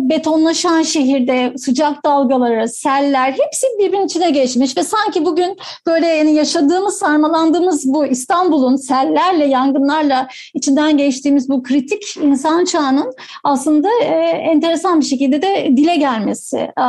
betonlaşan 0.01 0.83
şehirde 0.83 1.53
sıcak 1.57 2.05
dalgaları, 2.05 2.69
seller 2.69 3.33
hepsi 3.33 3.67
birbirinin 3.89 4.07
içine 4.07 4.31
geçmiş 4.31 4.77
ve 4.77 4.83
sanki 4.83 5.25
bugün 5.25 5.59
böyle 5.87 6.07
yani 6.07 6.35
yaşadığımız, 6.35 6.99
sarmalandığımız 6.99 7.85
bu 7.87 8.07
İstanbul'un 8.07 8.77
sellerle, 8.77 9.47
yangınlarla 9.47 10.29
içinden 10.55 10.97
geçtiğimiz 10.97 11.49
bu 11.49 11.63
kritik 11.63 12.17
insan 12.17 12.65
çağının 12.65 13.13
aslında 13.45 13.89
e, 14.03 14.15
enteresan 14.53 15.01
bir 15.01 15.05
şekilde 15.05 15.43
de 15.43 15.69
dile 15.77 15.97
gelmesi 15.97 16.57
e, 16.57 16.87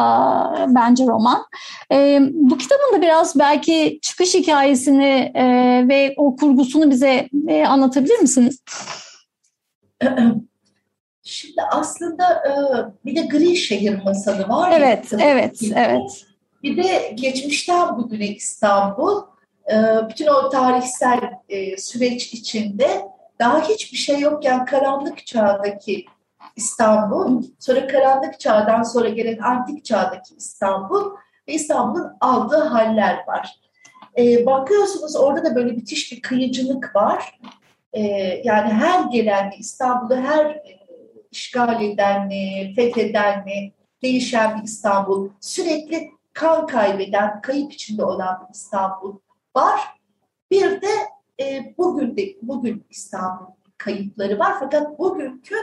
bence 0.68 1.06
roman. 1.06 1.46
E, 1.92 2.20
bu 2.34 2.58
kitabın 2.58 2.98
da 2.98 3.02
biraz 3.02 3.40
belki 3.40 4.00
çıkış 4.02 4.34
hikayesini 4.34 5.32
e, 5.36 5.46
ve 5.88 6.14
o 6.18 6.36
kurgusunu 6.36 6.92
bize 6.92 7.30
e, 7.48 7.66
anlatabilir 7.66 8.20
misiniz? 8.20 8.60
Şimdi 11.24 11.62
aslında 11.72 12.24
e, 12.26 12.54
bir 13.06 13.16
de 13.16 13.22
gri 13.22 13.56
şehir 13.56 14.04
masalı 14.04 14.48
var. 14.50 14.74
Evet, 14.78 15.12
ya, 15.12 15.20
evet, 15.22 15.60
evet. 15.76 16.29
Bir 16.64 16.84
de 16.84 17.12
geçmişten 17.16 17.98
bugüne 17.98 18.28
İstanbul, 18.28 19.24
e, 19.72 19.76
bütün 20.10 20.28
o 20.28 20.50
tarihsel 20.50 21.34
e, 21.50 21.78
süreç 21.78 22.34
içinde 22.34 23.02
daha 23.40 23.70
hiçbir 23.70 23.98
şey 23.98 24.20
yokken 24.20 24.66
karanlık 24.66 25.26
çağdaki 25.26 26.06
İstanbul, 26.56 27.44
sonra 27.60 27.88
karanlık 27.88 28.40
çağdan 28.40 28.84
sonra 28.84 29.10
gelen 29.10 29.38
antik 29.38 29.86
çağdaki 29.86 30.36
İstanbul 30.36 31.12
ve 31.48 31.54
İstanbul'un 31.54 32.12
aldığı 32.22 32.64
haller 32.64 33.24
var. 33.28 33.60
E, 34.18 34.46
bakıyorsunuz 34.46 35.16
orada 35.16 35.44
da 35.44 35.56
böyle 35.56 35.72
müthiş 35.72 36.12
bir 36.12 36.22
kıyıcılık 36.22 36.96
var. 36.96 37.40
Yani 38.44 38.74
her 38.74 39.04
gelen 39.12 39.54
İstanbul'u 39.60 40.16
her 40.16 40.62
işgal 41.32 41.84
eden 41.84 42.28
mi, 42.28 42.74
fetheden 42.76 43.46
değişen 44.02 44.58
bir 44.58 44.64
İstanbul, 44.64 45.30
sürekli 45.40 46.12
kan 46.34 46.68
kaybeden, 46.68 47.42
kayıp 47.42 47.74
içinde 47.74 48.04
olan 48.04 48.48
İstanbul 48.54 49.20
var. 49.56 49.80
Bir 50.52 50.82
de 50.82 50.88
e, 51.42 51.74
bugün 51.78 52.18
de 52.18 52.36
bugün 52.42 52.86
İstanbul 52.90 53.46
kayıpları 53.78 54.40
var. 54.40 54.54
Fakat 54.60 55.00
bugünkü 55.00 55.56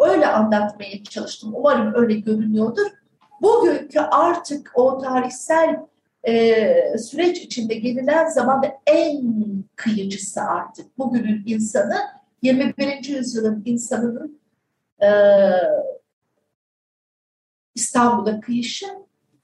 öyle 0.00 0.26
anlatmaya 0.26 1.04
çalıştım. 1.04 1.52
Umarım 1.54 1.94
öyle 1.94 2.14
görünüyordur. 2.14 2.86
Bugünkü 3.42 4.00
artık 4.00 4.72
o 4.74 4.98
tarihsel 4.98 5.80
e, 6.28 6.98
süreç 6.98 7.38
içinde 7.38 7.74
gelinen 7.74 8.28
zamanda 8.28 8.72
en 8.86 9.24
kıyıcısı 9.76 10.40
artık. 10.40 10.98
Bugünün 10.98 11.42
insanı 11.46 11.98
21. 12.42 13.04
yüzyılın 13.04 13.62
insanının 13.64 14.40
e, 15.02 15.08
İstanbul'a 17.74 18.40
kıyışı 18.40 18.86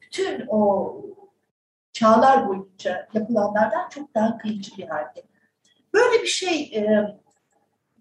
bütün 0.09 0.47
o 0.49 0.95
çağlar 1.93 2.49
boyunca 2.49 3.09
yapılanlardan 3.15 3.89
çok 3.89 4.15
daha 4.15 4.39
kıyıcı 4.39 4.77
bir 4.77 4.89
halde. 4.89 5.23
Böyle 5.95 6.23
bir 6.23 6.29
şey 6.29 6.63
e, 6.63 7.07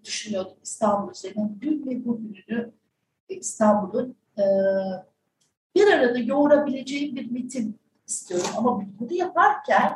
düşünüyordum 0.04 0.56
İstanbul 0.62 1.12
üzerine. 1.12 1.48
Dün 1.60 1.86
ve 1.86 2.04
bugününü 2.04 2.72
İstanbul'un 3.28 4.16
e, 4.38 4.44
bir 5.74 5.92
arada 5.92 6.18
yoğurabileceğim 6.18 7.16
bir 7.16 7.30
metin 7.30 7.80
istiyorum. 8.06 8.46
Ama 8.56 8.82
bunu 8.98 9.12
yaparken 9.12 9.92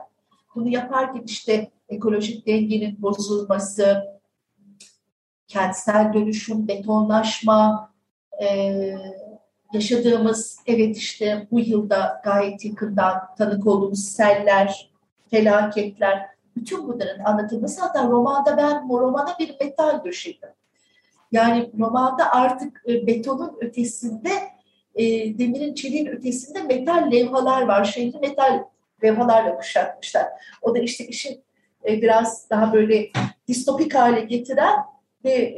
bunu 0.54 0.68
yaparken 0.68 1.22
işte 1.26 1.70
ekolojik 1.88 2.46
dengenin 2.46 3.02
bozulması, 3.02 4.04
kentsel 5.48 6.12
dönüşüm, 6.12 6.68
betonlaşma, 6.68 7.92
e, 8.42 8.96
yaşadığımız 9.72 10.58
evet 10.66 10.96
işte 10.96 11.46
bu 11.50 11.60
yılda 11.60 12.20
gayet 12.24 12.64
yakından 12.64 13.34
tanık 13.38 13.66
olduğumuz 13.66 14.04
seller, 14.04 14.90
felaketler, 15.30 16.26
bütün 16.56 16.88
bunların 16.88 17.24
anlatılması 17.24 17.80
hatta 17.80 18.08
romanda 18.08 18.56
ben 18.56 18.88
romana 18.88 19.36
bir 19.38 19.56
metal 19.60 20.04
döşedim. 20.04 20.48
Yani 21.32 21.70
romanda 21.78 22.32
artık 22.32 22.82
e, 22.88 23.06
betonun 23.06 23.56
ötesinde, 23.60 24.30
e, 24.94 25.04
demirin 25.38 25.74
çeliğin 25.74 26.06
ötesinde 26.06 26.62
metal 26.62 27.10
levhalar 27.12 27.62
var. 27.62 27.84
Şehri 27.84 28.18
metal 28.18 28.64
levhalarla 29.04 29.56
kuşatmışlar. 29.56 30.26
O 30.62 30.74
da 30.74 30.78
işte 30.78 31.06
işin 31.06 31.42
e, 31.88 32.02
biraz 32.02 32.50
daha 32.50 32.72
böyle 32.72 33.10
distopik 33.48 33.94
hale 33.94 34.20
getiren 34.20 34.76
ve 35.24 35.54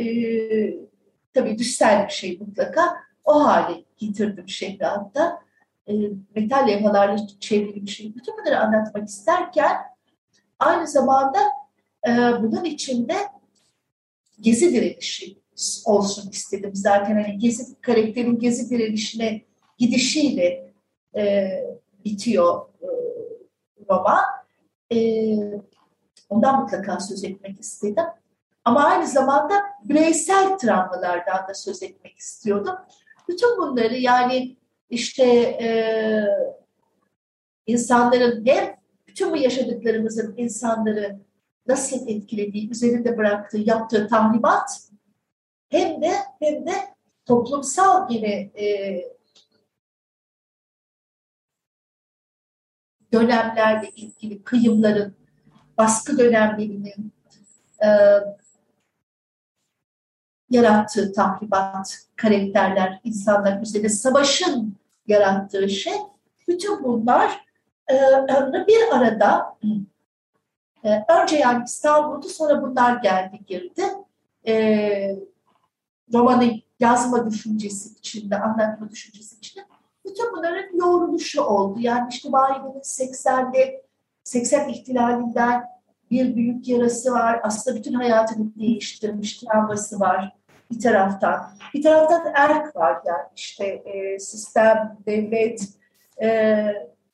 tabii 1.34 1.58
düşsel 1.58 2.06
bir 2.06 2.12
şey 2.12 2.38
mutlaka. 2.38 2.96
O 3.24 3.44
hale 3.44 3.84
getirdim 3.96 4.48
Şehriat'ta. 4.48 5.44
E, 5.88 5.92
metal 6.34 6.68
levhalarla 6.68 7.16
çevrili 7.40 7.82
bir 7.82 7.90
şey. 7.90 8.14
Bütün 8.14 8.38
bunları 8.38 8.60
anlatmak 8.60 9.08
isterken 9.08 9.76
aynı 10.58 10.86
zamanda 10.86 11.38
e, 12.08 12.10
bunun 12.42 12.64
içinde 12.64 13.16
gezi 14.40 14.74
direnişi 14.74 15.38
olsun 15.84 16.30
istedim. 16.30 16.70
Zaten 16.74 17.22
hani 17.22 17.38
gezi 17.38 17.80
karakterin 17.80 18.38
gezi 18.38 18.70
direnişine 18.70 19.42
gidişiyle 19.78 20.72
e, 21.16 21.50
bitiyor 22.04 22.66
e, 22.82 22.88
roman. 23.90 24.24
E, 24.92 24.98
ondan 26.28 26.60
mutlaka 26.60 27.00
söz 27.00 27.24
etmek 27.24 27.60
istedim. 27.60 28.04
Ama 28.64 28.84
aynı 28.84 29.06
zamanda 29.06 29.54
bireysel 29.84 30.58
travmalardan 30.58 31.48
da 31.48 31.54
söz 31.54 31.82
etmek 31.82 32.18
istiyordum. 32.18 32.74
Bütün 33.28 33.56
bunları 33.58 33.94
yani 33.94 34.56
işte 34.90 35.24
e, 35.62 35.68
insanların 37.66 38.46
hem 38.46 38.74
bütün 39.06 39.32
bu 39.32 39.36
yaşadıklarımızın 39.36 40.34
insanları 40.36 41.20
nasıl 41.66 42.08
etkilediği, 42.08 42.70
üzerinde 42.70 43.18
bıraktığı, 43.18 43.58
yaptığı 43.58 44.08
tahribat 44.08 44.88
hem 45.68 46.02
de 46.02 46.12
hem 46.40 46.66
de 46.66 46.72
toplumsal 47.26 48.08
gibi 48.08 48.52
e, 48.60 48.64
dönemlerle 53.12 53.90
ilgili 53.90 54.42
kıyımların, 54.42 55.16
baskı 55.78 56.18
dönemlerinin 56.18 57.12
e, 57.84 57.88
yarattığı 60.54 61.12
tahribat, 61.12 61.98
karakterler, 62.16 63.00
insanlar 63.04 63.62
üzerinde 63.62 63.88
savaşın 63.88 64.76
yarattığı 65.06 65.68
şey, 65.68 65.94
bütün 66.48 66.84
bunlar 66.84 67.46
e, 67.90 67.94
bir 68.66 68.96
arada 68.96 69.56
e, 70.84 71.04
önce 71.22 71.36
yani 71.36 71.64
İstanbul'da 71.64 72.28
sonra 72.28 72.62
bunlar 72.62 72.96
geldi 72.96 73.40
girdi. 73.46 73.82
E, 74.46 75.16
romanı 76.12 76.60
yazma 76.80 77.30
düşüncesi 77.30 77.98
içinde, 77.98 78.38
anlatma 78.38 78.90
düşüncesi 78.90 79.36
içinde 79.36 79.64
bütün 80.04 80.32
bunların 80.32 80.76
yoğruluşu 80.76 81.42
oldu. 81.42 81.78
Yani 81.80 82.08
işte 82.10 82.32
Vahide'nin 82.32 82.80
80'de 82.80 83.84
80 84.24 84.68
ihtilalinden 84.68 85.64
bir 86.10 86.36
büyük 86.36 86.68
yarası 86.68 87.12
var. 87.12 87.40
Aslında 87.42 87.76
bütün 87.76 87.94
hayatını 87.94 88.54
değiştirmiş 88.54 89.38
travması 89.38 90.00
var 90.00 90.43
bir 90.70 90.80
taraftan. 90.80 91.50
Bir 91.74 91.82
taraftan 91.82 92.32
erk 92.34 92.76
var 92.76 93.02
yani 93.06 93.28
işte 93.36 93.66
e, 93.66 94.18
sistem, 94.18 94.98
devlet, 95.06 95.68
e, 96.22 96.66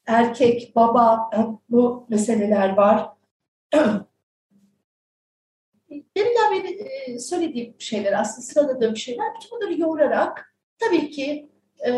erkek, 0.07 0.77
baba 0.77 1.31
bu 1.69 2.07
meseleler 2.09 2.77
var. 2.77 3.09
Deminden 5.91 6.53
beri 6.53 6.69
e, 6.69 7.19
söylediğim 7.19 7.75
şeyler 7.79 8.21
aslında 8.21 8.47
sıraladığım 8.47 8.97
şeyler 8.97 9.27
bütün 9.35 9.51
bunları 9.51 9.81
yoğurarak 9.81 10.55
tabii 10.79 11.11
ki 11.11 11.51
e, 11.87 11.93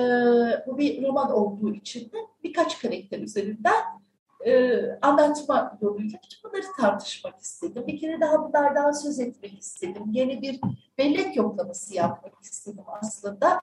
bu 0.66 0.78
bir 0.78 1.02
roman 1.02 1.32
olduğu 1.32 1.74
için 1.74 2.00
de 2.00 2.16
birkaç 2.44 2.82
karakter 2.82 3.18
üzerinden 3.18 4.01
e, 4.46 4.82
anlatma 5.02 5.78
yoluyla 5.82 6.18
bunları 6.44 6.66
tartışmak 6.80 7.40
istedim. 7.40 7.84
Bir 7.86 8.00
kere 8.00 8.20
daha 8.20 8.48
bunlardan 8.48 8.92
söz 8.92 9.20
etmek 9.20 9.58
istedim. 9.58 10.02
Yeni 10.10 10.42
bir 10.42 10.60
bellek 10.98 11.36
yoklaması 11.36 11.94
yapmak 11.94 12.42
istedim 12.42 12.84
aslında. 12.86 13.60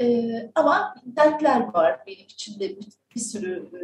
E, 0.00 0.30
ama 0.54 0.94
dertler 1.04 1.74
var 1.74 2.00
benim 2.06 2.24
içinde 2.24 2.68
bir, 2.68 2.86
bir 3.14 3.20
sürü 3.20 3.70
e, 3.72 3.80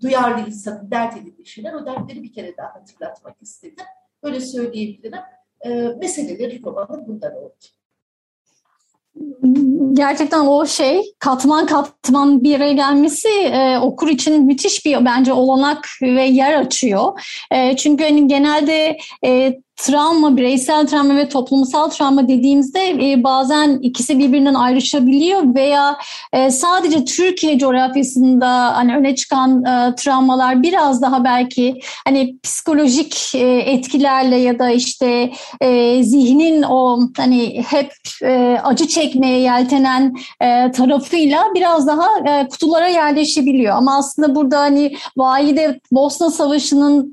duyarlı 0.00 0.46
insanın 0.46 0.90
dert 0.90 1.16
edildiği 1.16 1.46
şeyler. 1.46 1.72
O 1.72 1.86
dertleri 1.86 2.22
bir 2.22 2.32
kere 2.32 2.56
daha 2.56 2.74
hatırlatmak 2.74 3.42
istedim. 3.42 3.84
Böyle 4.22 4.40
söyleyebilirim. 4.40 5.18
E, 5.60 5.70
meseleleri 5.70 6.62
romanın 6.62 7.06
bundan 7.06 7.36
oldu 7.36 7.77
gerçekten 9.92 10.40
o 10.40 10.66
şey 10.66 11.02
katman 11.18 11.66
katman 11.66 12.42
bir 12.44 12.56
araya 12.56 12.72
gelmesi 12.72 13.28
e, 13.28 13.78
okur 13.78 14.08
için 14.08 14.44
müthiş 14.44 14.86
bir 14.86 15.04
bence 15.04 15.32
olanak 15.32 15.88
ve 16.02 16.24
yer 16.24 16.60
açıyor. 16.60 17.20
E, 17.50 17.76
çünkü 17.76 18.04
hani 18.04 18.28
genelde 18.28 18.98
e, 19.24 19.60
travma, 19.78 20.36
bireysel 20.36 20.86
travma 20.86 21.16
ve 21.16 21.28
toplumsal 21.28 21.90
travma 21.90 22.28
dediğimizde 22.28 22.90
e, 22.90 23.24
bazen 23.24 23.78
ikisi 23.82 24.18
birbirinden 24.18 24.54
ayrışabiliyor 24.54 25.54
veya 25.54 25.96
e, 26.32 26.50
sadece 26.50 27.04
Türkiye 27.04 27.58
coğrafyasında 27.58 28.76
hani 28.76 28.96
öne 28.96 29.14
çıkan 29.14 29.64
e, 29.64 29.94
travmalar 29.94 30.62
biraz 30.62 31.02
daha 31.02 31.24
belki 31.24 31.80
hani 32.04 32.36
psikolojik 32.42 33.34
e, 33.34 33.58
etkilerle 33.58 34.36
ya 34.36 34.58
da 34.58 34.70
işte 34.70 35.30
e, 35.60 36.02
zihnin 36.02 36.62
o 36.62 37.00
hani 37.16 37.62
hep 37.66 37.92
e, 38.22 38.60
acı 38.64 38.88
çekmeye 38.88 39.40
yeltenen 39.40 40.14
e, 40.40 40.70
tarafıyla 40.70 41.44
biraz 41.54 41.86
daha 41.86 42.06
e, 42.26 42.48
kutulara 42.48 42.88
yerleşebiliyor. 42.88 43.76
Ama 43.76 43.98
aslında 43.98 44.34
burada 44.34 44.60
hani 44.60 44.96
Vahide 45.16 45.80
Bosna 45.92 46.30
Savaşı'nın 46.30 47.12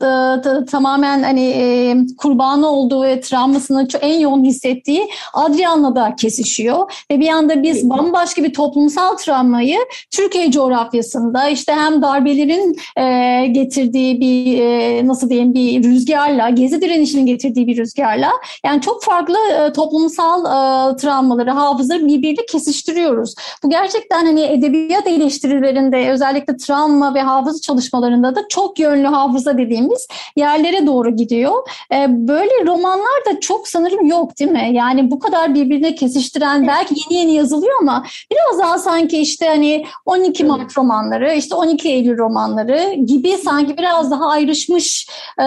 e, 0.61 0.65
tamamen 0.65 1.23
hani 1.23 1.45
e, 1.45 1.95
kurban 2.17 2.54
kurbanı 2.55 2.71
olduğu 2.71 3.03
ve 3.03 3.21
travmasını 3.21 3.87
en 4.01 4.19
yoğun 4.19 4.43
hissettiği 4.43 5.09
Adrian'la 5.33 5.95
da 5.95 6.15
kesişiyor. 6.15 6.91
Ve 7.11 7.19
bir 7.19 7.29
anda 7.29 7.63
biz 7.63 7.89
bambaşka 7.89 8.43
bir 8.43 8.53
toplumsal 8.53 9.17
travmayı 9.17 9.77
Türkiye 10.11 10.51
coğrafyasında 10.51 11.49
işte 11.49 11.73
hem 11.73 12.01
darbelerin 12.01 12.75
e, 12.97 13.47
getirdiği 13.47 14.21
bir 14.21 14.61
e, 14.61 15.07
nasıl 15.07 15.29
diyeyim 15.29 15.53
bir 15.53 15.83
rüzgarla, 15.83 16.49
gezi 16.49 16.81
direnişinin 16.81 17.25
getirdiği 17.25 17.67
bir 17.67 17.77
rüzgarla 17.77 18.31
yani 18.65 18.81
çok 18.81 19.03
farklı 19.03 19.37
e, 19.37 19.73
toplumsal 19.73 20.41
e, 20.41 20.95
travmaları, 20.95 21.51
hafızaları 21.51 22.05
birbiriyle 22.05 22.45
kesiştiriyoruz. 22.45 23.35
Bu 23.63 23.69
gerçekten 23.69 24.25
hani 24.25 24.41
edebiyat 24.41 25.07
eleştirilerinde 25.07 26.11
özellikle 26.11 26.57
travma 26.57 27.13
ve 27.13 27.21
hafıza 27.21 27.61
çalışmalarında 27.61 28.35
da 28.35 28.47
çok 28.49 28.79
yönlü 28.79 29.07
hafıza 29.07 29.57
dediğimiz 29.57 30.07
yerlere 30.35 30.85
doğru 30.87 31.15
gidiyor. 31.15 31.53
E, 31.93 32.05
böyle 32.09 32.44
Böyle 32.45 32.65
romanlar 32.65 33.25
da 33.25 33.39
çok 33.39 33.67
sanırım 33.67 34.05
yok 34.05 34.39
değil 34.39 34.51
mi? 34.51 34.69
Yani 34.73 35.11
bu 35.11 35.19
kadar 35.19 35.53
birbirine 35.53 35.95
kesiştiren 35.95 36.67
belki 36.67 36.95
yeni 36.95 37.21
yeni 37.21 37.33
yazılıyor 37.33 37.73
ama 37.81 38.05
biraz 38.31 38.59
daha 38.59 38.79
sanki 38.79 39.17
işte 39.17 39.47
hani 39.47 39.85
12 40.05 40.43
Mart 40.43 40.77
romanları, 40.77 41.33
işte 41.33 41.55
12 41.55 41.89
Eylül 41.89 42.17
romanları 42.17 42.93
gibi 42.93 43.31
sanki 43.31 43.77
biraz 43.77 44.11
daha 44.11 44.27
ayrışmış 44.27 45.07
e, 45.39 45.43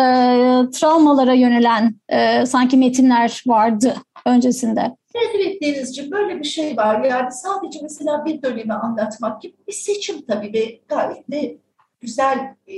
travmalara 0.72 1.32
yönelen 1.32 1.94
e, 2.08 2.46
sanki 2.46 2.76
metinler 2.76 3.42
vardı 3.46 3.94
öncesinde. 4.26 4.96
Evet, 5.14 5.62
Denizciğim 5.62 6.11
böyle 6.11 6.38
bir 6.38 6.44
şey 6.44 6.76
var. 6.76 7.04
Yani 7.04 7.32
sadece 7.32 7.78
mesela 7.82 8.24
bir 8.24 8.42
dönemi 8.42 8.74
anlatmak 8.74 9.42
gibi 9.42 9.54
bir 9.68 9.72
seçim 9.72 10.26
tabii 10.26 10.52
ve 10.52 10.80
gayet 10.88 11.30
de 11.30 11.58
güzel 12.00 12.38
e, 12.66 12.74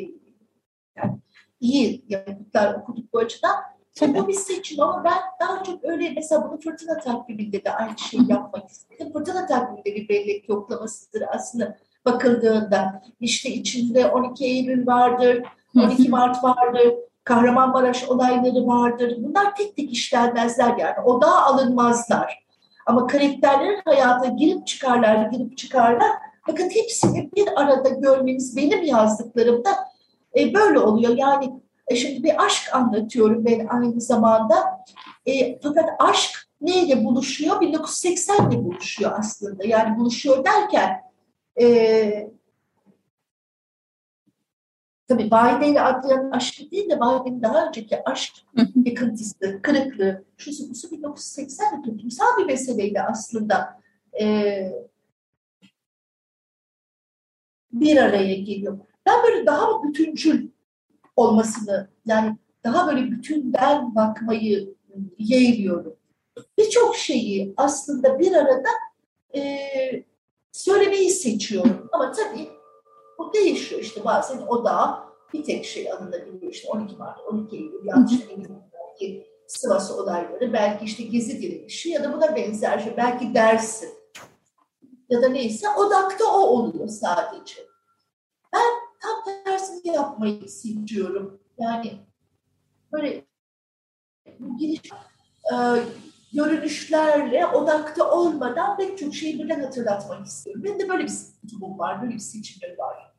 yani 0.97 1.19
iyi 1.61 2.05
yapıtlar 2.09 2.75
okuduk 2.75 3.13
bu 3.13 3.19
açıdan. 3.19 3.70
Bu 4.01 4.29
bir 4.29 4.33
seçim 4.33 4.81
ama 4.81 5.05
ben 5.05 5.19
daha 5.41 5.65
çok 5.65 5.85
öyle 5.85 6.13
mesela 6.17 6.49
bunu 6.49 6.61
fırtına 6.61 6.99
takviminde 6.99 7.65
de 7.65 7.73
aynı 7.73 7.99
şeyi 7.99 8.31
yapmak 8.31 8.71
istedim. 8.71 9.13
Fırtına 9.13 9.47
takviminde 9.47 9.95
bir 9.95 10.09
bellek 10.09 10.49
yoklamasıdır 10.49 11.23
aslında 11.33 11.77
bakıldığında. 12.05 13.03
işte 13.21 13.51
içinde 13.51 14.07
12 14.07 14.45
Eylül 14.45 14.87
vardır, 14.87 15.43
12 15.77 16.09
Mart 16.09 16.45
vardır, 16.45 16.95
Kahramanmaraş 17.25 18.09
olayları 18.09 18.67
vardır. 18.67 19.17
Bunlar 19.19 19.57
tek 19.57 19.77
tek 19.77 19.93
işlenmezler 19.93 20.77
yani. 20.77 21.01
Odağa 21.05 21.43
alınmazlar. 21.43 22.45
Ama 22.87 23.07
karakterlerin 23.07 23.81
hayata 23.85 24.27
girip 24.27 24.67
çıkarlar, 24.67 25.17
girip 25.17 25.59
çıkarlar. 25.59 26.11
Bakın 26.49 26.71
hepsini 26.71 27.31
bir 27.37 27.61
arada 27.61 27.89
görmeniz 27.89 28.57
benim 28.57 28.83
yazdıklarımda 28.83 29.71
e, 30.39 30.55
böyle 30.55 30.79
oluyor. 30.79 31.17
Yani 31.17 31.61
şimdi 31.97 32.25
bir 32.25 32.45
aşk 32.45 32.75
anlatıyorum 32.75 33.45
ben 33.45 33.67
aynı 33.67 34.01
zamanda. 34.01 34.55
E, 35.27 35.61
fakat 35.61 35.91
aşk 35.99 36.49
neyle 36.61 37.05
buluşuyor? 37.05 37.61
1980 37.61 38.51
ile 38.51 38.65
buluşuyor 38.65 39.13
aslında. 39.19 39.67
Yani 39.67 39.99
buluşuyor 39.99 40.45
derken 40.45 41.01
e, 41.61 42.31
tabii 45.09 45.31
Vahide 45.31 45.69
ile 45.69 45.81
Adrian'ın 45.81 46.31
aşkı 46.31 46.71
değil 46.71 46.91
de 46.91 47.01
Vahide'nin 47.01 47.43
daha 47.43 47.67
önceki 47.67 48.05
aşk 48.05 48.33
yıkıntısı, 48.85 49.63
kırıklığı, 49.63 50.25
şu 50.37 50.51
busu 50.71 50.91
1980 50.91 51.83
toplumsal 51.83 52.39
bir 52.39 52.47
meseleydi 52.47 53.01
aslında. 53.01 53.81
E, 54.21 54.73
bir 57.73 57.97
araya 57.97 58.35
geliyor. 58.35 58.79
Ben 59.07 59.23
böyle 59.25 59.47
daha 59.47 59.83
bütüncül 59.83 60.49
olmasını 61.21 61.89
yani 62.07 62.37
daha 62.65 62.87
böyle 62.87 63.11
bütünden 63.11 63.95
bakmayı 63.95 64.75
yeğliyorum. 65.19 65.97
birçok 66.59 66.97
şeyi 66.97 67.55
aslında 67.57 68.19
bir 68.19 68.33
arada 68.33 68.69
e, 69.37 69.59
söylemeyi 70.53 71.11
seçiyorum. 71.11 71.89
Ama 71.93 72.13
tabii 72.13 72.49
bu 73.19 73.33
değişiyor 73.33 73.81
işte 73.81 74.05
bazen 74.05 74.39
o 74.49 74.65
da 74.65 75.05
bir 75.33 75.45
tek 75.45 75.65
şey 75.65 75.93
alınabiliyor 75.93 76.53
işte 76.53 76.69
12 76.69 76.97
Mart, 76.97 77.21
12 77.29 77.57
Eylül, 77.57 77.85
yanlış 77.85 78.13
belki 78.73 79.27
Sivas 79.47 79.91
olayları, 79.91 80.53
belki 80.53 80.85
işte 80.85 81.03
Gezi 81.03 81.43
direnişi 81.43 81.91
ya 81.91 82.05
da 82.05 82.13
buna 82.13 82.37
benzer 82.37 82.79
şey, 82.79 82.97
belki 82.97 83.35
Dersim 83.35 83.91
ya 85.11 85.23
da 85.23 85.29
neyse 85.29 85.69
odakta 85.69 86.25
o 86.25 86.39
oluyor 86.39 86.89
sadece. 86.89 87.70
Yapmayı 89.85 90.49
seçiyorum. 90.49 91.41
Yani 91.59 91.93
böyle 92.93 93.25
giriş 94.59 94.81
e, 95.53 95.57
görünüşlerle 96.33 97.47
odakta 97.47 98.11
olmadan 98.11 98.77
pek 98.77 98.99
çok 98.99 99.15
şeyi 99.15 99.39
birden 99.39 99.61
hatırlatmak 99.61 100.27
istiyorum. 100.27 100.65
Benim 100.65 100.81
de 100.81 100.89
böyle 100.89 101.05
bir 101.05 101.13
tutumum 101.41 101.79
var, 101.79 102.03
böyle 102.03 102.15
bir 102.15 102.19
seçimim 102.19 102.79
var. 102.79 103.15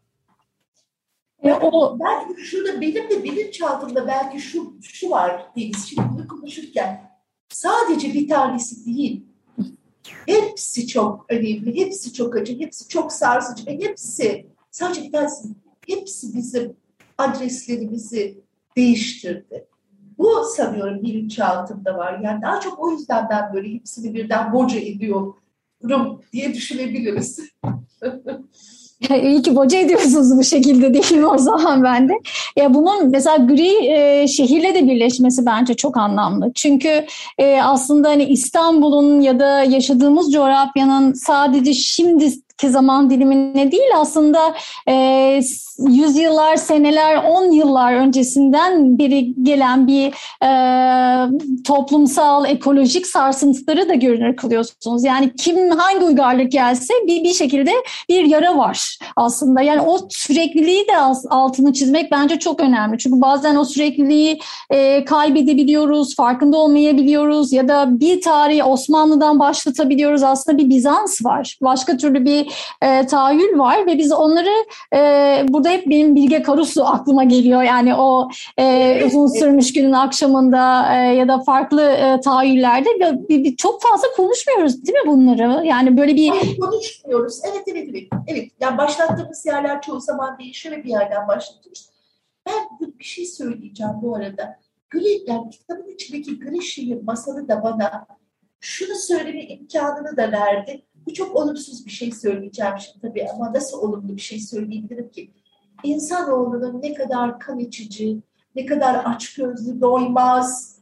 E, 1.44 1.54
o 1.54 2.00
belki 2.00 2.42
şurada 2.42 2.82
benim 2.82 3.10
de 3.10 3.24
bilinçaltımda 3.24 4.08
belki 4.08 4.40
şu 4.40 4.78
şu 4.82 5.10
var 5.10 5.46
Deniz 5.58 5.86
şimdi 5.90 6.02
bunu 6.14 6.28
konuşurken 6.28 7.12
sadece 7.50 8.14
bir 8.14 8.28
tanesi 8.28 8.86
değil 8.86 9.26
hepsi 10.26 10.88
çok 10.88 11.26
önemli, 11.30 11.76
hepsi 11.76 12.14
çok 12.14 12.36
acı, 12.36 12.60
hepsi 12.60 12.88
çok 12.88 13.12
sarsıcı 13.12 13.66
ve 13.66 13.80
hepsi 13.80 14.48
sadece 14.72 15.04
bir 15.04 15.12
tanesi 15.12 15.48
hepsi 15.88 16.36
bizim 16.36 16.76
adreslerimizi 17.18 18.38
değiştirdi. 18.78 19.68
Bu 20.18 20.44
sanıyorum 20.56 21.04
bilinçaltımda 21.04 21.98
var. 21.98 22.20
Yani 22.24 22.42
daha 22.42 22.60
çok 22.60 22.80
o 22.80 22.92
yüzden 22.92 23.28
ben 23.30 23.54
böyle 23.54 23.74
hepsini 23.74 24.14
birden 24.14 24.54
boca 24.54 24.80
ediyorum 24.80 26.22
diye 26.34 26.54
düşünebiliriz. 26.54 27.40
İyi 29.24 29.42
ki 29.42 29.56
boca 29.56 29.80
ediyorsunuz 29.80 30.38
bu 30.38 30.44
şekilde 30.44 30.94
değil 30.94 31.12
mi 31.12 31.26
o 31.26 31.38
zaman 31.38 31.84
ben 31.84 32.10
de. 32.10 32.14
Ya 32.56 32.74
bunun 32.74 33.10
mesela 33.10 33.38
gri 33.38 33.88
e, 33.92 34.28
şehirle 34.28 34.76
de 34.76 34.88
birleşmesi 34.88 35.46
bence 35.46 35.74
çok 35.74 35.98
anlamlı. 35.98 36.52
Çünkü 36.56 37.06
e, 37.38 37.62
aslında 37.62 38.10
hani 38.10 38.24
İstanbul'un 38.24 39.22
ya 39.22 39.40
da 39.40 39.64
yaşadığımız 39.64 40.34
coğrafyanın 40.34 41.14
sadece 41.14 41.74
şimdi 41.74 42.32
ki 42.62 42.70
zaman 42.70 43.10
dilimine 43.10 43.72
değil 43.72 43.92
aslında 43.96 44.56
e, 44.88 45.42
yüzyıllar, 45.90 46.56
seneler, 46.56 47.24
on 47.24 47.52
yıllar 47.52 47.94
öncesinden 47.94 49.00
beri 49.00 49.44
gelen 49.44 49.88
bir 49.88 50.14
e, 50.44 50.52
toplumsal, 51.64 52.46
ekolojik 52.46 53.08
sarsıntıları 53.08 53.90
da 53.90 53.94
görünür 53.94 54.36
kılıyorsunuz. 54.36 55.04
Yani 55.04 55.34
kim 55.38 55.70
hangi 55.70 56.06
uygarlık 56.06 56.52
gelse 56.52 56.94
bir, 57.08 57.24
bir 57.24 57.34
şekilde 57.34 57.72
bir 58.10 58.24
yara 58.24 58.58
var 58.58 58.98
aslında. 59.16 59.62
Yani 59.62 59.82
o 59.82 60.00
sürekliliği 60.10 60.88
de 60.88 60.98
altını 61.30 61.74
çizmek 61.74 62.12
bence 62.12 62.40
çok 62.40 62.60
önemli. 62.60 62.98
Çünkü 62.98 63.22
bazen 63.22 63.56
o 63.56 63.66
sürekliliği 63.66 64.40
e, 64.70 65.06
kaybedebiliyoruz, 65.06 66.16
farkında 66.16 66.58
olmayabiliyoruz 66.58 67.54
ya 67.54 67.68
da 67.68 68.00
bir 68.00 68.22
tarihi 68.22 68.64
Osmanlı'dan 68.64 69.40
başlatabiliyoruz. 69.40 70.24
Aslında 70.24 70.58
bir 70.58 70.70
Bizans 70.70 71.26
var. 71.26 71.58
Başka 71.62 71.98
türlü 71.98 72.26
bir 72.26 72.51
e, 72.82 73.06
tahayyül 73.06 73.60
var 73.60 73.88
ve 73.88 73.98
biz 73.98 74.12
onları 74.12 74.66
e, 74.96 75.00
burada 75.48 75.70
hep 75.70 75.88
benim 75.88 76.16
Bilge 76.16 76.42
Karuslu 76.42 76.84
aklıma 76.84 77.24
geliyor. 77.24 77.64
Yani 77.64 77.96
o 77.96 78.30
e, 78.58 79.06
uzun 79.06 79.28
sürmüş 79.28 79.74
günün 79.74 79.92
akşamında 79.92 80.94
e, 80.96 80.98
ya 80.98 81.28
da 81.28 81.40
farklı 81.40 81.82
e, 81.82 82.22
tahayyüllerde 82.22 82.90
çok 83.58 83.82
fazla 83.82 84.08
konuşmuyoruz 84.16 84.86
değil 84.86 84.98
mi 84.98 85.12
bunları? 85.12 85.66
Yani 85.66 85.98
böyle 85.98 86.16
bir... 86.16 86.30
Hayır, 86.30 86.60
konuşmuyoruz. 86.60 87.40
Evet, 87.52 87.64
evet, 87.68 87.88
evet. 87.90 88.08
Evet, 88.28 88.52
yani 88.60 88.78
başlattığımız 88.78 89.46
yerler 89.46 89.82
çoğu 89.82 90.00
zaman 90.00 90.40
değişiyor 90.40 90.78
ve 90.78 90.84
bir 90.84 90.90
yerden 90.90 91.28
başlatıyoruz. 91.28 91.90
Ben 92.48 92.90
bir 93.00 93.04
şey 93.04 93.26
söyleyeceğim 93.26 93.94
bu 94.02 94.16
arada. 94.16 94.60
Gri, 94.90 95.24
yani 95.28 95.50
kitabın 95.50 95.94
içindeki 95.94 96.40
gri 96.40 96.62
şehir 96.62 97.04
masalı 97.04 97.48
da 97.48 97.64
bana 97.64 98.08
şunu 98.60 98.96
söyleme 98.96 99.42
imkanını 99.42 100.18
da 100.18 100.32
verdi. 100.32 100.86
Bu 101.06 101.14
çok 101.14 101.36
olumsuz 101.36 101.86
bir 101.86 101.92
şey 101.92 102.12
söyleyeceğim 102.12 102.74
şimdi 102.80 103.00
tabii 103.02 103.28
ama 103.34 103.54
nasıl 103.54 103.78
olumlu 103.78 104.16
bir 104.16 104.22
şey 104.22 104.40
söyleyebilirim 104.40 105.10
ki? 105.10 105.32
İnsanoğlunun 105.84 106.82
ne 106.82 106.94
kadar 106.94 107.40
kan 107.40 107.60
içici, 107.60 108.22
ne 108.56 108.66
kadar 108.66 108.96
açgözlü, 109.06 109.82
doymaz, 109.82 110.80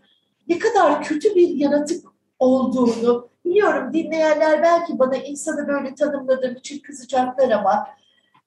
ne 0.48 0.60
kadar 0.60 1.04
kötü 1.04 1.36
bir 1.36 1.50
yaratık 1.50 2.06
olduğunu 2.40 3.30
biliyorum. 3.46 3.94
Dinleyenler 3.94 4.64
belki 4.64 5.00
bana 5.00 5.16
insanı 5.16 5.68
böyle 5.68 5.96
tanımladığım 5.96 6.56
için 6.56 6.80
kızacaklar 6.80 7.52
ama 7.52 7.88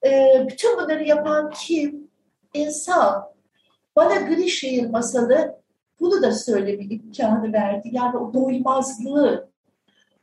e, 0.05 0.43
bütün 0.51 0.77
bunları 0.77 1.03
yapan 1.03 1.51
kim? 1.51 2.07
İnsan. 2.53 3.33
Bana 3.95 4.15
Gri 4.15 4.49
Şehir 4.49 4.89
masalı 4.89 5.63
bunu 5.99 6.21
da 6.21 6.31
söyleme 6.31 6.83
imkanı 6.83 7.53
verdi. 7.53 7.89
Yani 7.91 8.17
o 8.17 8.33
doymazlığı, 8.33 9.49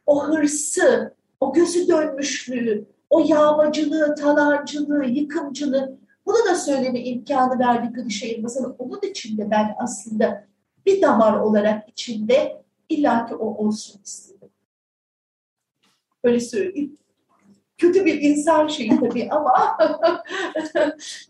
o 0.06 0.26
hırsı, 0.26 1.14
o 1.40 1.52
gözü 1.52 1.88
dönmüşlüğü, 1.88 2.86
o 3.10 3.20
yağmacılığı, 3.20 4.14
talancılığı, 4.14 5.04
yıkımcılığı 5.04 5.98
bunu 6.26 6.36
da 6.50 6.54
söyleme 6.54 7.00
imkanı 7.00 7.58
verdi 7.58 7.92
Gırişehir. 7.92 8.42
Mesela 8.42 8.74
onun 8.78 9.00
içinde 9.02 9.50
ben 9.50 9.74
aslında 9.78 10.46
bir 10.86 11.02
damar 11.02 11.40
olarak 11.40 11.88
içinde 11.88 12.62
illaki 12.88 13.34
o 13.34 13.64
olsun 13.64 14.00
istedim. 14.04 14.50
Öyle 16.24 16.40
söyleyeyim. 16.40 16.96
Kötü 17.78 18.04
bir 18.04 18.20
insan 18.20 18.66
şeyi 18.66 19.00
tabii 19.00 19.28
ama 19.30 19.78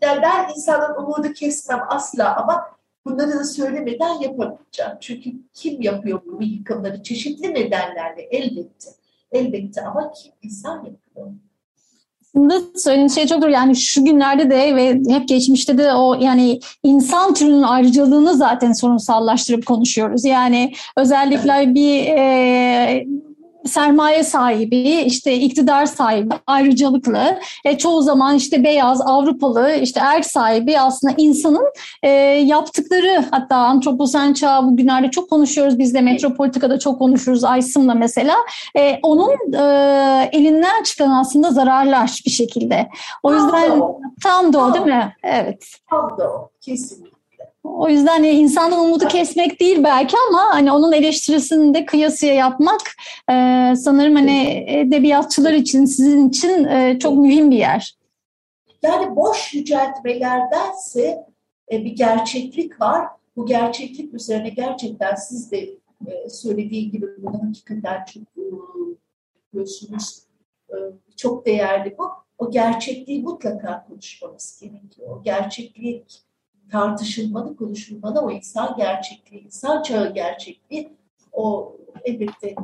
yani 0.01 0.21
ben 0.21 0.49
insanın 0.55 0.95
umudu 0.95 1.33
kesmem 1.33 1.81
asla 1.89 2.35
ama 2.35 2.65
bunları 3.05 3.39
da 3.39 3.43
söylemeden 3.43 4.19
yapamayacağım. 4.19 4.97
Çünkü 4.99 5.31
kim 5.53 5.81
yapıyor 5.81 6.21
bu 6.25 6.43
yıkımları 6.43 7.03
çeşitli 7.03 7.53
nedenlerle 7.53 8.21
elbette. 8.21 9.00
Elbette 9.31 9.81
ama 9.81 10.11
kim 10.11 10.33
insan 10.43 10.75
yapıyor. 10.75 11.27
Aslında 12.35 12.61
söylediğiniz 12.75 13.15
şey 13.15 13.27
çok 13.27 13.41
doğru. 13.41 13.51
Yani 13.51 13.75
şu 13.75 14.05
günlerde 14.05 14.49
de 14.49 14.75
ve 14.75 15.01
hep 15.07 15.27
geçmişte 15.27 15.77
de 15.77 15.93
o 15.93 16.13
yani 16.13 16.59
insan 16.83 17.33
türünün 17.33 17.61
ayrıcalığını 17.61 18.35
zaten 18.35 18.73
sorunsallaştırıp 18.73 19.65
konuşuyoruz. 19.65 20.25
Yani 20.25 20.73
özellikle 20.97 21.75
bir 21.75 22.05
e, 22.05 23.05
sermaye 23.65 24.23
sahibi, 24.23 24.89
işte 25.05 25.33
iktidar 25.33 25.85
sahibi, 25.85 26.35
ayrıcalıklı, 26.47 27.39
e, 27.65 27.77
çoğu 27.77 28.01
zaman 28.01 28.35
işte 28.35 28.63
beyaz, 28.63 29.01
Avrupalı, 29.01 29.71
işte 29.71 29.99
erk 30.03 30.25
sahibi 30.25 30.79
aslında 30.79 31.13
insanın 31.17 31.73
e, 32.03 32.09
yaptıkları 32.45 33.25
hatta 33.31 33.55
antroposen 33.55 34.33
çağı 34.33 34.65
bugünlerde 34.65 35.11
çok 35.11 35.29
konuşuyoruz 35.29 35.79
biz 35.79 35.93
de 35.93 36.01
metropolitikada 36.01 36.79
çok 36.79 36.99
konuşuruz 36.99 37.43
Aysım'la 37.43 37.93
mesela. 37.93 38.35
E, 38.77 38.99
onun 39.03 39.53
e, 39.53 40.29
elinden 40.31 40.83
çıkan 40.83 41.09
aslında 41.09 41.51
zararlar 41.51 42.21
bir 42.25 42.31
şekilde. 42.31 42.89
O 43.23 43.33
yüzden 43.33 43.69
tam 43.69 43.79
da 43.79 43.83
o, 43.83 44.01
tam 44.23 44.53
da 44.53 44.59
o 44.59 44.73
değil 44.73 44.85
mi? 44.85 45.13
Evet. 45.23 45.65
Tam 45.89 46.17
da 46.17 46.29
o, 46.29 46.49
kesinlikle. 46.61 47.10
O 47.63 47.89
yüzden 47.89 48.07
hani 48.07 48.29
insanın 48.29 48.77
umudu 48.77 49.07
kesmek 49.07 49.59
değil 49.59 49.83
belki 49.83 50.15
ama 50.29 50.39
hani 50.49 50.71
onun 50.71 50.91
eleştirisini 50.91 51.73
de 51.73 51.85
kıyasıya 51.85 52.33
yapmak 52.33 52.81
e, 53.29 53.33
sanırım 53.75 54.15
hani 54.15 54.65
edebiyatçılar 54.67 55.53
için 55.53 55.85
sizin 55.85 56.29
için 56.29 56.65
e, 56.65 56.99
çok 56.99 57.17
mühim 57.17 57.51
bir 57.51 57.57
yer. 57.57 57.97
Yani 58.83 59.15
boş 59.15 59.53
yüceltmelerdense 59.53 61.25
e, 61.71 61.85
bir 61.85 61.95
gerçeklik 61.95 62.81
var. 62.81 63.07
Bu 63.35 63.45
gerçeklik 63.45 64.13
üzerine 64.13 64.49
gerçekten 64.49 65.15
siz 65.15 65.51
de 65.51 65.57
e, 66.07 66.29
söylediği 66.29 66.91
gibi 66.91 67.07
bunu 67.17 67.47
hakikaten 67.47 68.05
çok 68.05 68.23
e, 68.23 68.43
yapıyorsunuz. 69.35 70.23
E, 70.69 70.75
çok 71.17 71.45
değerli 71.45 71.95
bu. 71.97 72.09
O 72.37 72.51
gerçekliği 72.51 73.21
mutlaka 73.23 73.85
konuşmamız 73.87 74.59
gerekiyor. 74.61 75.17
O 75.17 75.23
gerçeklik 75.23 76.21
tartışılmalı, 76.71 77.55
konuşulmalı 77.55 78.21
o 78.21 78.31
insan 78.31 78.75
gerçekliği, 78.77 79.45
insan 79.45 79.81
çağı 79.81 80.13
gerçekliği 80.13 80.93
o 81.31 81.75
elbette 82.05 82.55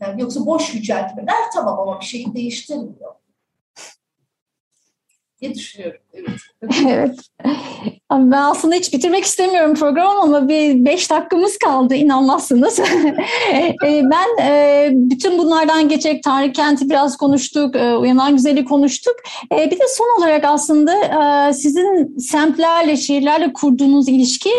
yani 0.00 0.20
yoksa 0.20 0.46
boş 0.46 0.74
yüceltmeler 0.74 1.50
tamam 1.54 1.80
ama 1.80 2.00
bir 2.00 2.04
şeyi 2.04 2.34
değiştirmiyor 2.34 3.14
diye 5.42 5.54
düşünüyorum. 5.54 6.00
Evet. 6.86 7.16
evet. 7.44 7.50
Ben 8.10 8.32
aslında 8.32 8.74
hiç 8.74 8.92
bitirmek 8.92 9.24
istemiyorum 9.24 9.74
program 9.74 10.16
ama 10.16 10.48
bir 10.48 10.84
beş 10.84 11.10
dakikamız 11.10 11.58
kaldı 11.58 11.94
inanmazsınız. 11.94 12.80
E, 13.84 14.02
ben 14.04 14.44
e, 14.44 14.88
bütün 14.92 15.38
bunlardan 15.38 15.88
geçerek 15.88 16.22
Tanrı 16.22 16.52
Kent'i 16.52 16.90
biraz 16.90 17.16
konuştuk, 17.16 17.76
e, 17.76 17.96
Uyanan 17.96 18.36
Güzel'i 18.36 18.64
konuştuk. 18.64 19.14
Bir 19.50 19.70
de 19.70 19.84
son 19.96 20.18
olarak 20.18 20.44
aslında 20.44 21.52
sizin 21.52 22.18
semtlerle, 22.18 22.96
şehirlerle 22.96 23.52
kurduğunuz 23.52 24.08
ilişki 24.08 24.50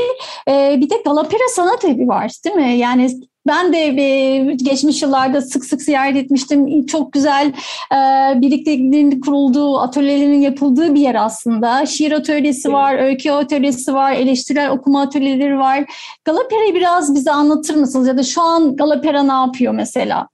bir 0.47 0.89
de 0.89 0.95
Galapera 1.05 1.47
Sanat 1.49 1.86
Evi 1.86 2.07
var 2.07 2.31
değil 2.45 2.55
mi? 2.55 2.77
Yani 2.77 3.09
ben 3.47 3.73
de 3.73 3.77
e, 3.77 4.37
geçmiş 4.55 5.01
yıllarda 5.01 5.41
sık 5.41 5.65
sık 5.65 5.81
ziyaret 5.81 6.17
etmiştim. 6.17 6.85
Çok 6.85 7.13
güzel 7.13 7.53
e, 7.91 7.97
birlikteliğin 8.41 9.21
kurulduğu, 9.21 9.79
atölyelerin 9.79 10.41
yapıldığı 10.41 10.95
bir 10.95 11.01
yer 11.01 11.15
aslında. 11.15 11.85
Şiir 11.85 12.11
atölyesi 12.11 12.73
var, 12.73 12.95
öykü 12.95 13.31
atölyesi 13.31 13.93
var, 13.93 14.13
eleştirel 14.13 14.69
okuma 14.71 15.01
atölyeleri 15.01 15.57
var. 15.57 15.85
Galapera'yı 16.25 16.75
biraz 16.75 17.15
bize 17.15 17.31
anlatır 17.31 17.75
mısınız? 17.75 18.07
Ya 18.07 18.17
da 18.17 18.23
şu 18.23 18.41
an 18.41 18.75
Galapera 18.75 19.23
ne 19.23 19.33
yapıyor 19.33 19.73
mesela? 19.73 20.27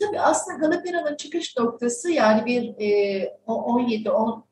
Tabii 0.00 0.20
aslında 0.20 0.58
Galapera'nın 0.58 1.16
çıkış 1.16 1.56
noktası 1.56 2.10
yani 2.10 2.46
bir 2.46 2.86
e, 2.86 3.38
17 3.46 4.10
10, 4.10 4.44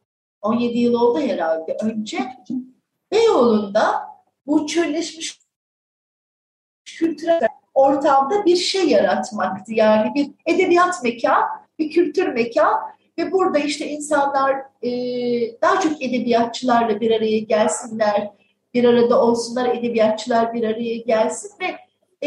17 0.43 0.79
yıl 0.79 0.95
oldu 0.95 1.21
herhalde 1.21 1.77
önce 1.83 2.19
Beyoğlu'nda 3.13 4.09
bu 4.47 4.67
çölleşmiş 4.67 5.41
kültürel 6.85 7.41
ortamda 7.79 8.45
bir 8.45 8.57
şey 8.57 8.89
yaratmaktı. 8.89 9.73
Yani 9.75 10.15
bir 10.15 10.31
edebiyat 10.47 11.05
mekan, 11.05 11.45
bir 11.79 11.91
kültür 11.91 12.27
mekan 12.27 12.75
ve 13.19 13.33
burada 13.33 13.59
işte 13.59 13.87
insanlar 13.87 14.57
e, 14.83 14.91
daha 15.63 15.81
çok 15.81 16.03
edebiyatçılarla 16.03 17.01
bir 17.01 17.11
araya 17.11 17.39
gelsinler, 17.39 18.31
bir 18.75 18.85
arada 18.85 19.23
olsunlar, 19.23 19.75
edebiyatçılar 19.75 20.55
bir 20.55 20.65
araya 20.65 20.97
gelsin 20.97 21.51
ve 21.61 21.67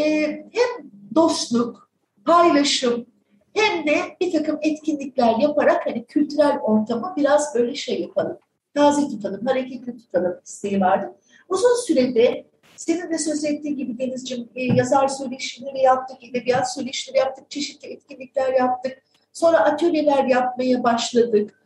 e, 0.02 0.26
hem 0.52 0.90
dostluk, 1.14 1.90
paylaşım 2.24 3.06
hem 3.54 3.86
de 3.86 3.96
bir 4.20 4.32
takım 4.32 4.58
etkinlikler 4.62 5.36
yaparak 5.38 5.86
hani 5.86 6.04
kültürel 6.04 6.58
ortamı 6.58 7.14
biraz 7.16 7.54
böyle 7.54 7.74
şey 7.74 8.00
yapalım, 8.00 8.38
taze 8.74 9.08
tutalım, 9.08 9.46
hareketli 9.46 9.96
tutalım 9.96 10.40
isteği 10.46 10.80
vardı. 10.80 11.14
Uzun 11.48 11.86
sürede 11.86 12.51
senin 12.82 13.10
de 13.10 13.18
söz 13.18 13.44
ettiğin 13.44 13.76
gibi 13.76 13.98
Deniz'ciğim 13.98 14.48
e, 14.54 14.62
yazar 14.62 15.08
söyleşileri 15.08 15.78
yaptık, 15.78 16.24
edebiyat 16.24 16.74
söyleşileri 16.74 17.18
yaptık, 17.18 17.50
çeşitli 17.50 17.88
etkinlikler 17.88 18.52
yaptık. 18.52 19.02
Sonra 19.32 19.58
atölyeler 19.58 20.24
yapmaya 20.24 20.82
başladık. 20.82 21.62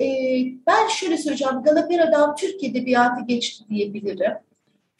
E, 0.00 0.06
ben 0.66 0.88
şöyle 0.88 1.18
söyleyeceğim, 1.18 1.62
Galapera'dan 1.62 2.36
Türk 2.36 2.64
Edebiyatı 2.64 3.24
geçti 3.26 3.64
diyebilirim. 3.70 4.32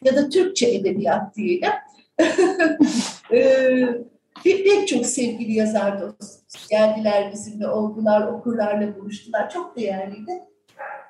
Ya 0.03 0.17
da 0.17 0.29
Türkçe 0.29 0.71
Edebiyat 0.71 1.37
diyelim. 1.37 1.73
e, 3.33 4.03
bir, 4.45 4.65
pek 4.65 4.89
çok 4.89 5.07
sevgili 5.07 5.53
yazar 5.53 6.01
dostumuz 6.01 6.69
geldiler 6.71 7.33
bizimle, 7.33 7.69
oldular, 7.69 8.27
okurlarla 8.27 8.99
buluştular. 8.99 9.51
Çok 9.51 9.77
değerliydi. 9.77 10.45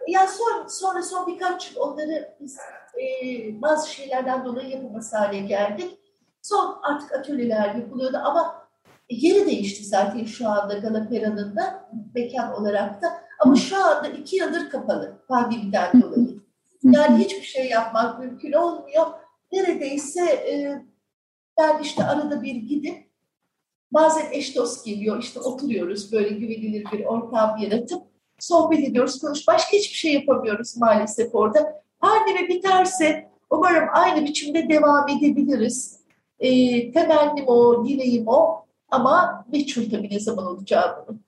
Ya 0.09 0.27
son, 0.27 0.67
sonra 0.67 1.03
son 1.03 1.27
birkaç 1.27 1.71
yıl 1.71 1.81
onları 1.81 2.35
biz 2.41 2.59
e, 3.01 3.62
bazı 3.62 3.90
şeylerden 3.90 4.45
dolayı 4.45 4.68
yapılması 4.68 5.16
hale 5.16 5.38
geldik. 5.38 5.99
Son 6.43 6.80
artık 6.82 7.12
atölyeler 7.12 7.74
yapılıyordu 7.74 8.16
ama 8.24 8.68
yeri 9.11 9.47
değişti 9.47 9.84
zaten 9.84 10.24
şu 10.24 10.49
anda 10.49 10.74
Galapera'nın 10.74 11.57
da 11.57 11.90
mekan 12.14 12.53
olarak 12.55 13.03
da. 13.03 13.22
Ama 13.40 13.57
şu 13.57 13.84
anda 13.84 14.09
iki 14.09 14.36
yıldır 14.36 14.70
kapalı 14.70 15.18
pandemiden 15.28 16.03
dolayı. 16.03 16.43
Yani 16.82 17.24
hiçbir 17.24 17.43
şey 17.43 17.68
yapmak 17.68 18.18
mümkün 18.18 18.53
olmuyor. 18.53 19.07
Neredeyse 19.53 20.22
e, 20.24 20.82
ben 21.59 21.82
işte 21.82 22.05
arada 22.05 22.43
bir 22.43 22.55
gidip 22.55 23.11
bazen 23.90 24.32
eş 24.32 24.57
dost 24.57 24.84
geliyor 24.84 25.22
işte 25.22 25.40
oturuyoruz 25.40 26.12
böyle 26.12 26.28
güvenilir 26.28 26.86
bir 26.93 27.05
ortam 27.05 27.57
yaratıp 27.59 28.03
sohbet 28.38 28.88
ediyoruz, 28.88 29.20
konuş. 29.20 29.49
Başka 29.49 29.72
hiçbir 29.72 29.97
şey 29.97 30.12
yapamıyoruz 30.12 30.76
maalesef 30.76 31.34
orada. 31.34 31.82
Pandemi 32.03 32.49
biterse 32.49 33.31
umarım 33.51 33.89
aynı 33.93 34.25
biçimde 34.25 34.69
devam 34.69 35.09
edebiliriz. 35.09 36.01
E, 36.41 36.49
temennim 36.93 37.45
o, 37.49 37.85
dileğim 37.85 38.29
o 38.29 38.67
ama 38.91 39.45
meçhul 39.53 39.91
tabii 39.91 40.11
ne 40.11 40.21
zaman 40.21 40.47
olacağı 40.47 41.07
bunun. 41.07 41.23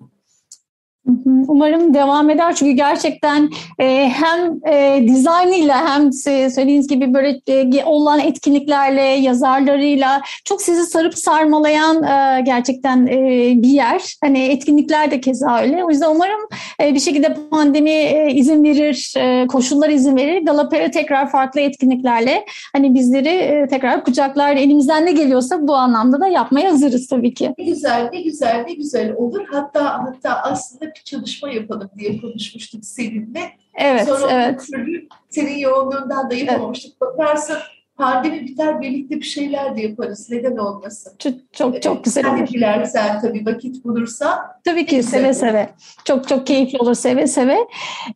Umarım 1.25 1.95
devam 1.95 2.31
eder 2.31 2.55
çünkü 2.55 2.73
gerçekten 2.73 3.51
e, 3.79 4.09
hem 4.09 4.67
e, 4.73 5.05
dizaynıyla 5.09 5.95
hem 5.95 6.13
söylediğiniz 6.13 6.87
gibi 6.87 7.15
böyle 7.15 7.41
e, 7.47 7.85
olan 7.85 8.21
etkinliklerle, 8.21 9.03
yazarlarıyla 9.03 10.23
çok 10.45 10.63
sizi 10.63 10.87
sarıp 10.87 11.19
sarmalayan 11.19 12.03
e, 12.03 12.41
gerçekten 12.41 13.07
e, 13.07 13.19
bir 13.57 13.69
yer. 13.69 14.17
Hani 14.21 14.39
etkinlikler 14.39 15.11
de 15.11 15.21
keza 15.21 15.61
öyle. 15.61 15.85
O 15.85 15.91
yüzden 15.91 16.11
umarım 16.11 16.41
e, 16.81 16.95
bir 16.95 17.01
şekilde 17.01 17.37
pandemi 17.51 17.91
e, 17.91 18.31
izin 18.35 18.65
verir, 18.65 19.15
e, 19.19 19.47
koşullar 19.47 19.89
izin 19.89 20.17
verir. 20.17 20.45
Galapera 20.47 20.91
tekrar 20.91 21.31
farklı 21.31 21.61
etkinliklerle 21.61 22.45
hani 22.73 22.95
bizleri 22.95 23.29
e, 23.29 23.67
tekrar 23.71 24.05
kucaklar. 24.05 24.57
Elimizden 24.57 25.07
ne 25.07 25.13
geliyorsa 25.13 25.69
bu 25.69 25.75
anlamda 25.75 26.21
da 26.21 26.27
yapmaya 26.27 26.73
hazırız 26.73 27.07
tabii 27.07 27.35
ki. 27.35 27.55
Ne 27.59 27.65
güzel, 27.65 28.11
ne 28.13 28.23
güzel, 28.23 28.65
ne 28.69 28.75
güzel 28.75 29.13
olur. 29.13 29.47
Hatta 29.51 29.99
hatta 29.99 30.41
aslında 30.43 30.85
bir 30.87 31.03
çalışma 31.15 31.51
yapalım 31.51 31.91
diye 31.99 32.21
konuşmuştuk 32.21 32.85
seninle. 32.85 33.53
Evet, 33.75 34.09
Sonra 34.09 34.33
evet. 34.33 34.67
Türlü, 34.73 35.09
senin 35.31 35.59
yoğunluğundan 35.59 36.31
da 36.31 36.35
yapamamıştık. 36.35 36.93
Evet. 37.03 37.19
Bakarsın 37.19 37.57
pandemi 37.97 38.41
biter 38.41 38.81
birlikte 38.81 39.17
bir 39.17 39.23
şeyler 39.23 39.77
de 39.77 39.83
yaparız. 39.83 40.31
Neden 40.31 40.57
olmasın? 40.57 41.13
Çok 41.19 41.35
çok, 41.53 41.83
çok 41.83 42.05
güzel 42.05 42.27
olur. 42.27 42.39
olur. 42.39 42.49
dilersen 42.49 43.21
tabii 43.21 43.47
vakit 43.47 43.85
bulursa. 43.85 44.59
Tabii 44.65 44.87
ki 44.87 45.03
seve 45.03 45.27
olur. 45.27 45.35
seve. 45.35 45.71
Çok 46.05 46.29
çok 46.29 46.47
keyifli 46.47 46.79
olur 46.79 46.95
seve 46.95 47.27
seve. 47.27 47.57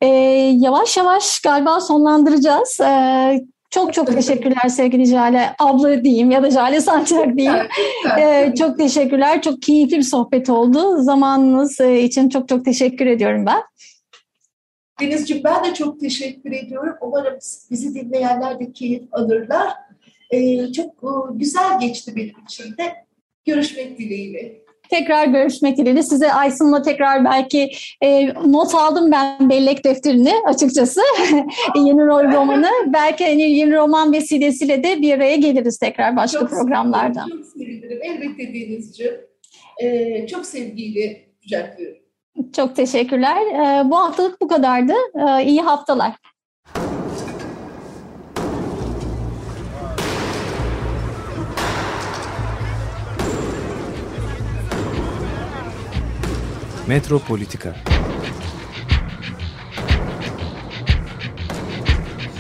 Ee, 0.01 0.07
yavaş 0.59 0.96
yavaş 0.96 1.40
galiba 1.40 1.80
sonlandıracağız. 1.80 2.80
Ee, 2.80 3.40
çok 3.71 3.95
çok 3.95 4.07
teşekkürler 4.07 4.69
sevgili 4.69 5.07
Jale 5.07 5.55
abla 5.59 6.05
diyeyim 6.05 6.31
ya 6.31 6.43
da 6.43 6.51
Jale 6.51 6.81
Sancak 6.81 7.37
diyeyim. 7.37 7.66
Ee, 8.21 8.55
çok 8.59 8.79
teşekkürler. 8.79 9.43
Çok 9.43 9.62
keyifli 9.62 9.97
bir 9.97 10.03
sohbet 10.03 10.51
oldu. 10.51 11.03
Zamanınız 11.03 11.81
için 11.81 12.29
çok 12.29 12.49
çok 12.49 12.64
teşekkür 12.64 13.07
ediyorum 13.07 13.47
ben. 13.47 13.62
Denizciğim 15.01 15.45
ben 15.45 15.64
de 15.64 15.75
çok 15.75 16.01
teşekkür 16.01 16.53
ediyorum. 16.53 16.95
Umarım 17.01 17.39
bizi 17.71 17.95
dinleyenler 17.95 18.61
de 18.61 18.73
keyif 18.73 19.03
alırlar. 19.12 19.73
Ee, 20.31 20.73
çok 20.73 21.05
güzel 21.35 21.81
geçti 21.81 22.12
benim 22.16 22.45
için 22.45 22.77
de. 22.77 22.95
Görüşmek 23.45 23.99
dileğiyle. 23.99 24.68
Tekrar 24.91 25.26
görüşmek 25.26 25.76
dileğiyle. 25.76 26.03
Size 26.03 26.32
Aysun'la 26.32 26.82
tekrar 26.82 27.24
belki 27.24 27.70
e, 28.01 28.28
not 28.28 28.74
aldım 28.74 29.12
ben 29.12 29.51
bellek 29.51 29.84
defterini 29.84 30.32
açıkçası. 30.47 31.01
yeni 31.76 32.07
rol 32.07 32.32
romanı. 32.32 32.70
Belki 32.86 33.24
hani 33.24 33.43
yeni 33.43 33.76
roman 33.76 34.12
vesilesiyle 34.12 34.82
de 34.82 35.03
bir 35.03 35.14
araya 35.14 35.36
geliriz 35.36 35.78
tekrar 35.78 36.16
başka 36.16 36.39
çok 36.39 36.51
programlarda. 36.51 37.24
Çok 37.30 37.47
sevinirim. 37.47 37.99
Elbette 38.03 38.55
Denizciğim. 38.55 39.14
Ee, 39.82 40.26
çok 40.26 40.47
sevgiyle 40.47 41.20
kucaklıyorum. 41.43 41.99
Çok 42.57 42.76
teşekkürler. 42.76 43.36
Ee, 43.47 43.91
bu 43.91 43.99
haftalık 43.99 44.41
bu 44.41 44.49
kadardı. 44.49 44.93
Ee, 45.14 45.45
iyi 45.45 45.61
haftalar. 45.61 46.12
Metropolitika 56.89 57.76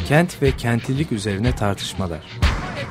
Kent 0.08 0.42
ve 0.42 0.52
kentlilik 0.52 1.12
üzerine 1.12 1.54
tartışmalar. 1.54 2.18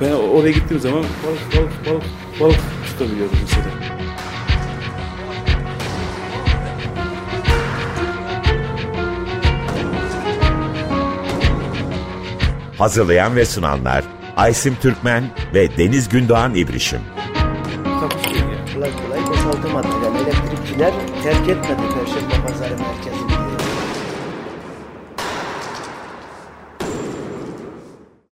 Ben 0.00 0.12
oraya 0.12 0.50
gittiğim 0.50 0.82
zaman 0.82 1.04
balık 1.26 1.56
balık 1.56 1.86
balık 1.86 2.04
balık 2.40 2.60
tutabiliyorum 2.86 3.34
mesela. 3.42 3.66
Hazırlayan 12.78 13.36
ve 13.36 13.44
sunanlar 13.44 14.04
Aysim 14.36 14.76
Türkmen 14.82 15.24
ve 15.54 15.76
Deniz 15.78 16.08
Gündoğan 16.08 16.54
İbrişim. 16.54 17.00
Elektrikçiler 20.78 21.22
terk 21.22 21.48
etmedi 21.48 21.82
Perşembe 21.94 22.46
Pazarı 22.46 22.78
merkezini. 22.78 23.17